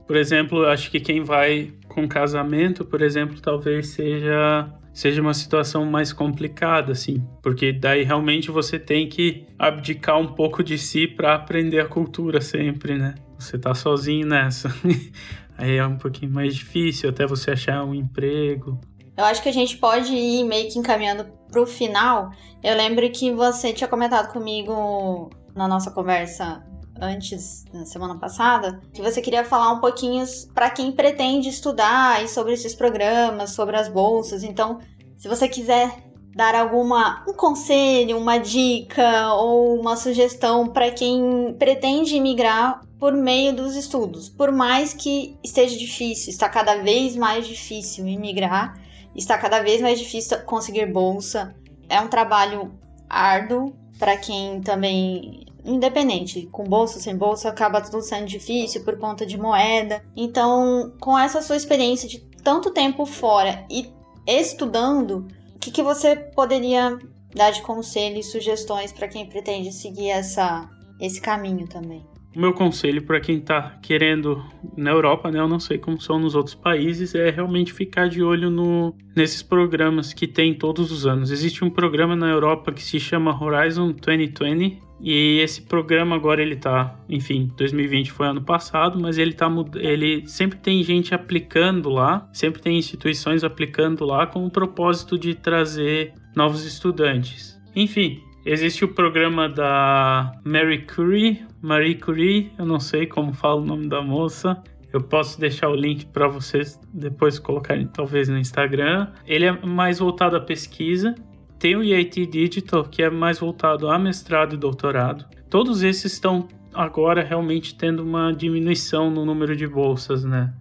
[0.06, 4.68] Por exemplo, acho que quem vai com casamento, por exemplo, talvez seja
[5.00, 10.62] seja uma situação mais complicada, assim, porque daí realmente você tem que abdicar um pouco
[10.62, 13.14] de si para aprender a cultura sempre, né?
[13.38, 14.68] Você tá sozinho nessa.
[15.56, 18.78] Aí é um pouquinho mais difícil até você achar um emprego.
[19.16, 22.30] Eu acho que a gente pode ir meio que encaminhando pro final.
[22.62, 26.62] Eu lembro que você tinha comentado comigo na nossa conversa
[27.00, 30.24] antes, na semana passada, que você queria falar um pouquinho
[30.54, 34.42] para quem pretende estudar e sobre esses programas, sobre as bolsas.
[34.42, 34.78] Então,
[35.16, 42.16] se você quiser dar alguma um conselho, uma dica ou uma sugestão para quem pretende
[42.16, 48.06] imigrar por meio dos estudos, por mais que esteja difícil, está cada vez mais difícil
[48.06, 48.78] imigrar,
[49.16, 51.54] está cada vez mais difícil conseguir bolsa.
[51.88, 52.70] É um trabalho
[53.08, 58.98] árduo para quem também independente, com bolsa ou sem bolsa, acaba tudo sendo difícil por
[58.98, 60.02] conta de moeda.
[60.16, 63.92] Então, com essa sua experiência de tanto tempo fora e
[64.26, 66.98] estudando, o que, que você poderia
[67.34, 70.68] dar de conselho e sugestões para quem pretende seguir essa,
[71.00, 72.04] esse caminho também?
[72.34, 74.44] Meu conselho para quem está querendo
[74.76, 78.22] na Europa, né, eu não sei como são nos outros países, é realmente ficar de
[78.22, 81.32] olho no, nesses programas que tem todos os anos.
[81.32, 86.56] Existe um programa na Europa que se chama Horizon 2020, e esse programa agora ele
[86.56, 92.28] tá, enfim, 2020 foi ano passado, mas ele tá ele sempre tem gente aplicando lá,
[92.32, 97.58] sempre tem instituições aplicando lá com o propósito de trazer novos estudantes.
[97.74, 103.64] Enfim, existe o programa da Marie Curie, Marie Curie, eu não sei como fala o
[103.64, 104.62] nome da moça.
[104.92, 109.12] Eu posso deixar o link para vocês depois colocarem talvez no Instagram.
[109.24, 111.14] Ele é mais voltado à pesquisa
[111.60, 115.26] tem o IIT Digital, que é mais voltado a mestrado e doutorado.
[115.50, 120.54] Todos esses estão agora realmente tendo uma diminuição no número de bolsas, né?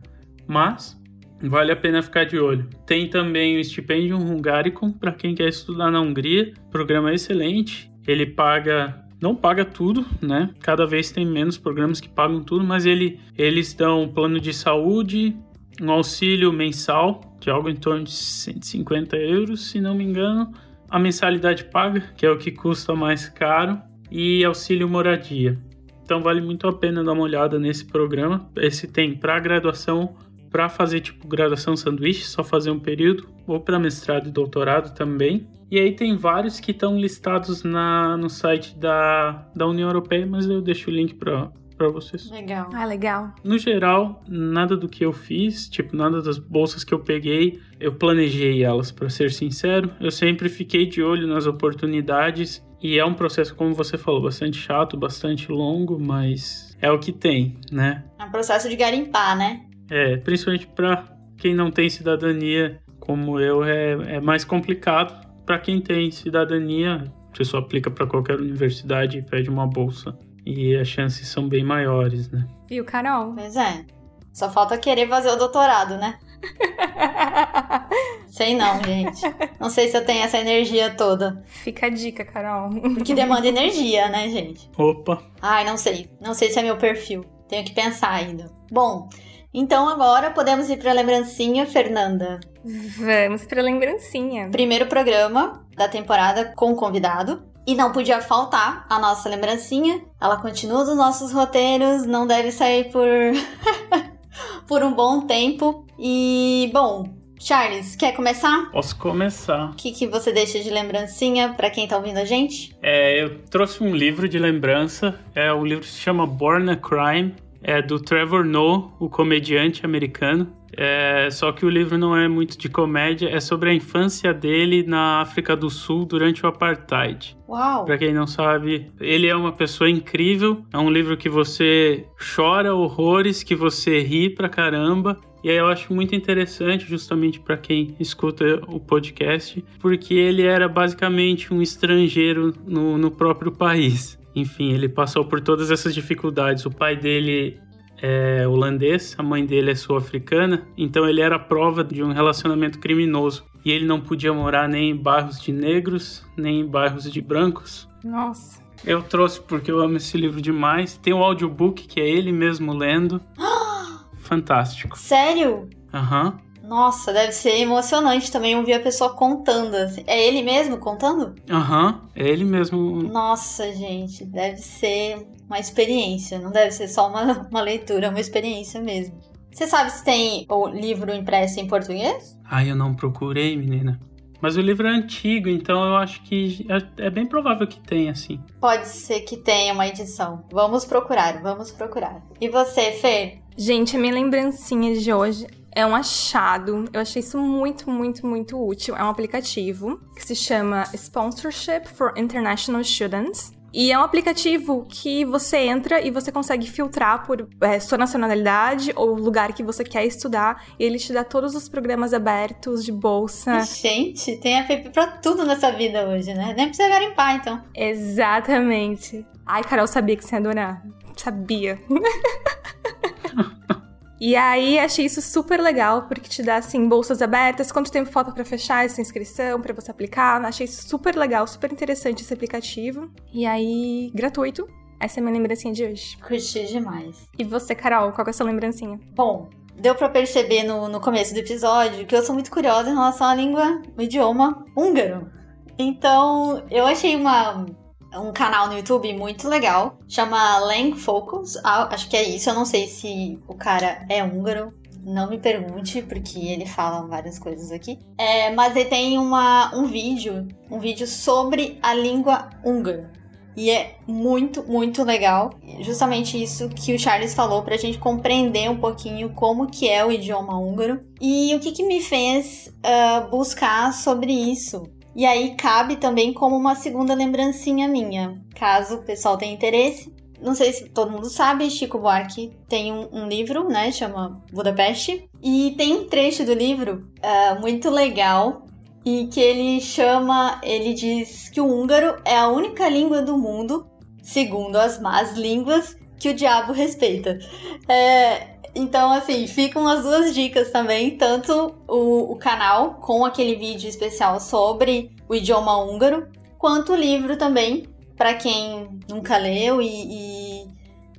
[0.45, 0.99] Mas
[1.41, 2.69] vale a pena ficar de olho.
[2.85, 6.53] Tem também o Stipendium Hungaricum para quem quer estudar na Hungria.
[6.69, 7.89] Programa excelente.
[8.05, 10.49] Ele paga não paga tudo, né?
[10.61, 15.35] Cada vez tem menos programas que pagam tudo, mas ele, eles dão plano de saúde,
[15.81, 20.53] um auxílio mensal de algo em torno de 150 euros, se não me engano,
[20.89, 23.79] a mensalidade paga, que é o que custa mais caro,
[24.11, 25.57] e auxílio moradia.
[26.03, 28.49] Então vale muito a pena dar uma olhada nesse programa.
[28.55, 30.15] Esse tem para graduação
[30.49, 35.47] para fazer tipo graduação sanduíche, só fazer um período, ou para mestrado e doutorado também.
[35.69, 40.47] E aí tem vários que estão listados na, no site da, da União Europeia, mas
[40.47, 42.29] eu deixo o link para para vocês.
[42.29, 42.69] Legal.
[42.73, 43.33] Ah, legal.
[43.41, 47.93] No geral, nada do que eu fiz, tipo, nada das bolsas que eu peguei, eu
[47.93, 49.89] planejei elas, para ser sincero.
[50.01, 54.57] Eu sempre fiquei de olho nas oportunidades e é um processo, como você falou, bastante
[54.57, 58.03] chato, bastante longo, mas é o que tem, né?
[58.19, 59.65] É um processo de garimpar, né?
[59.89, 61.05] É, principalmente para
[61.37, 65.27] quem não tem cidadania, como eu, é, é mais complicado.
[65.45, 70.15] Para quem tem cidadania, você só aplica para qualquer universidade e pede uma bolsa
[70.45, 72.47] e as chances são bem maiores, né?
[72.67, 73.33] Viu, Carol?
[73.33, 73.85] Pois é.
[74.31, 76.17] Só falta querer fazer o doutorado, né?
[78.27, 79.21] sei não, gente.
[79.59, 81.43] Não sei se eu tenho essa energia toda.
[81.45, 82.69] Fica a dica, Carol.
[82.93, 84.69] Porque demanda energia, né, gente?
[84.77, 85.21] Opa!
[85.41, 86.09] Ai, não sei.
[86.21, 87.25] Não sei se é meu perfil.
[87.47, 88.49] Tenho que pensar ainda.
[88.71, 89.09] Bom,
[89.53, 92.39] então agora podemos ir para a lembrancinha, Fernanda.
[92.63, 94.49] Vamos para a lembrancinha.
[94.51, 97.48] Primeiro programa da temporada com convidado.
[97.69, 100.01] E não podia faltar a nossa lembrancinha.
[100.19, 103.05] Ela continua nos nossos roteiros, não deve sair por
[104.67, 105.85] por um bom tempo.
[105.99, 107.07] E bom,
[107.39, 108.71] Charles, quer começar?
[108.71, 109.69] Posso começar.
[109.69, 112.75] O que, que você deixa de lembrancinha para quem tá ouvindo a gente?
[112.81, 115.19] É, eu trouxe um livro de lembrança.
[115.35, 117.35] É o livro se chama Born a Crime.
[117.61, 120.51] É do Trevor Noah, o comediante americano.
[120.75, 124.83] É, só que o livro não é muito de comédia, é sobre a infância dele
[124.83, 127.37] na África do Sul durante o apartheid.
[127.47, 127.85] Uau!
[127.85, 130.63] Para quem não sabe, ele é uma pessoa incrível.
[130.71, 132.05] É um livro que você
[132.35, 135.19] chora horrores, que você ri pra caramba.
[135.43, 140.67] E aí eu acho muito interessante, justamente para quem escuta o podcast, porque ele era
[140.67, 144.19] basicamente um estrangeiro no, no próprio país.
[144.35, 146.65] Enfim, ele passou por todas essas dificuldades.
[146.65, 147.57] O pai dele
[148.01, 153.45] é holandês, a mãe dele é sul-africana, então ele era prova de um relacionamento criminoso.
[153.63, 157.89] E ele não podia morar nem em bairros de negros, nem em bairros de brancos.
[158.03, 158.61] Nossa.
[158.85, 160.97] Eu trouxe porque eu amo esse livro demais.
[160.97, 163.21] Tem um audiobook que é ele mesmo lendo.
[164.19, 164.97] Fantástico.
[164.97, 165.69] Sério?
[165.93, 166.27] Aham.
[166.27, 166.48] Uhum.
[166.69, 169.73] Nossa, deve ser emocionante também ouvir a pessoa contando.
[169.73, 170.03] Assim.
[170.05, 171.33] É ele mesmo contando?
[171.49, 173.01] Aham, uhum, é ele mesmo.
[173.03, 176.37] Nossa, gente, deve ser uma experiência.
[176.37, 179.19] Não deve ser só uma, uma leitura, é uma experiência mesmo.
[179.51, 182.37] Você sabe se tem o livro impresso em português?
[182.45, 183.99] Ah, eu não procurei, menina.
[184.39, 188.13] Mas o livro é antigo, então eu acho que é, é bem provável que tenha,
[188.13, 188.39] sim.
[188.61, 190.45] Pode ser que tenha uma edição.
[190.51, 192.23] Vamos procurar, vamos procurar.
[192.39, 193.41] E você, Fer?
[193.57, 195.45] Gente, a minha lembrancinha de hoje
[195.79, 196.85] é um achado.
[196.91, 198.95] Eu achei isso muito, muito, muito útil.
[198.95, 203.57] É um aplicativo que se chama Sponsorship for International Students.
[203.71, 208.91] E é um aplicativo que você entra e você consegue filtrar por é, sua nacionalidade
[208.95, 210.65] ou lugar que você quer estudar.
[210.79, 213.59] E ele te dá todos os programas abertos de bolsa.
[213.61, 216.53] Gente, tem app pra tudo nessa vida hoje, né?
[216.57, 217.63] Nem precisa garimpar, então.
[217.75, 219.23] Exatamente.
[219.45, 220.83] Ai, Carol, sabia que você ia adorar.
[221.15, 221.77] Sabia.
[224.19, 228.31] E aí achei isso super legal, porque te dá assim bolsas abertas, quanto tempo falta
[228.31, 230.43] para fechar essa inscrição, para você aplicar.
[230.43, 233.09] Achei isso super legal, super interessante esse aplicativo.
[233.33, 234.67] E aí, gratuito.
[234.99, 236.17] Essa é a minha lembrancinha de hoje.
[236.17, 237.29] Curti demais.
[237.37, 238.99] E você, Carol, qual é a sua lembrancinha?
[239.15, 242.93] Bom, deu para perceber no, no começo do episódio que eu sou muito curiosa em
[242.93, 245.31] relação à língua, o idioma húngaro.
[245.77, 247.65] Então, eu achei uma
[248.13, 252.55] um canal no YouTube muito legal, chama Lang Focus, ah, acho que é isso, eu
[252.55, 257.71] não sei se o cara é húngaro, não me pergunte, porque ele fala várias coisas
[257.71, 257.99] aqui.
[258.17, 263.11] É, mas ele tem uma, um vídeo, um vídeo sobre a língua húngara.
[263.55, 265.51] E é muito, muito legal.
[265.81, 270.11] Justamente isso que o Charles falou pra gente compreender um pouquinho como que é o
[270.11, 271.01] idioma húngaro.
[271.19, 274.83] E o que, que me fez uh, buscar sobre isso.
[275.15, 280.13] E aí cabe também como uma segunda lembrancinha minha, caso o pessoal tenha interesse.
[280.41, 283.91] Não sei se todo mundo sabe, Chico Buarque tem um, um livro, né?
[283.91, 285.29] Chama Budapeste.
[285.43, 288.65] E tem um trecho do livro uh, muito legal
[289.05, 293.87] e que ele chama, ele diz que o húngaro é a única língua do mundo,
[294.21, 297.39] segundo as más línguas, que o diabo respeita.
[297.87, 303.89] É, então, assim, ficam as duas dicas também, tanto o, o canal com aquele vídeo
[303.89, 310.67] especial sobre o idioma húngaro, quanto o livro também, para quem nunca leu e, e,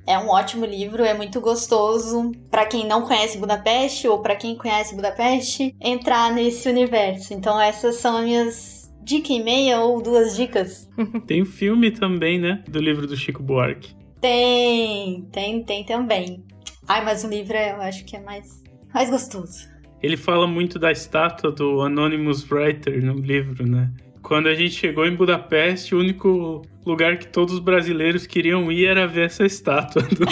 [0.07, 4.55] é um ótimo livro, é muito gostoso para quem não conhece Budapeste ou para quem
[4.55, 7.33] conhece Budapeste entrar nesse universo.
[7.33, 10.89] Então essas são as minhas dica e meia ou duas dicas.
[11.25, 13.95] Tem filme também, né, do livro do Chico Buarque.
[14.19, 16.43] Tem, tem, tem também.
[16.87, 18.63] Ai, mas o livro eu acho que é mais,
[18.93, 19.69] mais gostoso.
[20.01, 23.91] Ele fala muito da estátua do Anonymous Writer no livro, né?
[24.21, 28.87] Quando a gente chegou em Budapeste, o único lugar que todos os brasileiros queriam ir
[28.87, 30.01] era ver essa estátua.
[30.03, 30.25] Do...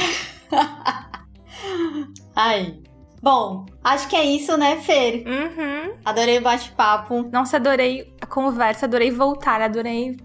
[2.36, 2.80] Ai.
[3.22, 5.26] Bom, acho que é isso, né, Fer?
[5.28, 5.94] Uhum.
[6.06, 7.30] Adorei o bate-papo.
[7.32, 10.16] Nossa, adorei a conversa, adorei voltar, adorei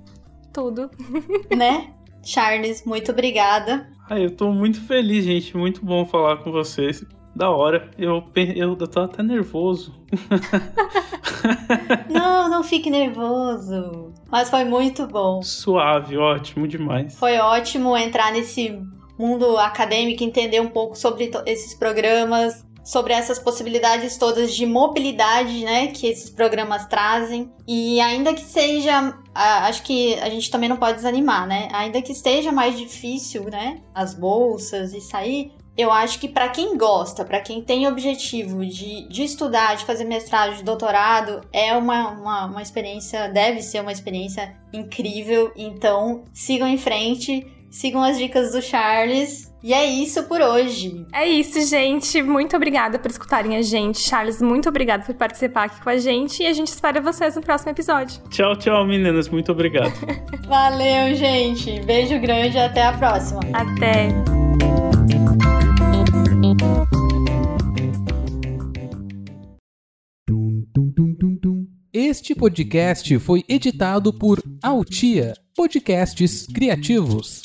[0.52, 0.88] tudo.
[1.54, 1.92] né?
[2.22, 3.90] Charles, muito obrigada.
[4.08, 5.56] Ai, eu tô muito feliz, gente.
[5.56, 7.04] Muito bom falar com vocês.
[7.34, 7.90] Da hora.
[7.98, 9.94] Eu, eu, eu tô até nervoso.
[12.10, 14.12] não, não fique nervoso.
[14.30, 15.42] Mas foi muito bom.
[15.42, 17.16] Suave, ótimo demais.
[17.18, 18.78] Foi ótimo entrar nesse
[19.18, 25.88] mundo acadêmico, entender um pouco sobre esses programas, sobre essas possibilidades todas de mobilidade, né,
[25.88, 27.50] que esses programas trazem.
[27.66, 31.68] E ainda que seja, acho que a gente também não pode desanimar, né?
[31.72, 36.76] Ainda que esteja mais difícil, né, as bolsas e sair, eu acho que para quem
[36.76, 42.10] gosta, para quem tem objetivo de, de estudar, de fazer mestrado, de doutorado, é uma,
[42.10, 45.52] uma, uma experiência, deve ser uma experiência incrível.
[45.56, 49.52] Então, sigam em frente, sigam as dicas do Charles.
[49.64, 51.06] E é isso por hoje.
[51.10, 52.22] É isso, gente.
[52.22, 53.98] Muito obrigada por escutarem a gente.
[53.98, 56.42] Charles, muito obrigada por participar aqui com a gente.
[56.42, 58.20] E a gente espera vocês no próximo episódio.
[58.28, 59.26] Tchau, tchau, meninas.
[59.26, 59.94] Muito obrigado.
[60.46, 61.80] Valeu, gente.
[61.80, 63.40] Beijo grande e até a próxima.
[63.54, 64.08] Até.
[71.90, 77.44] Este podcast foi editado por Altia Podcasts Criativos.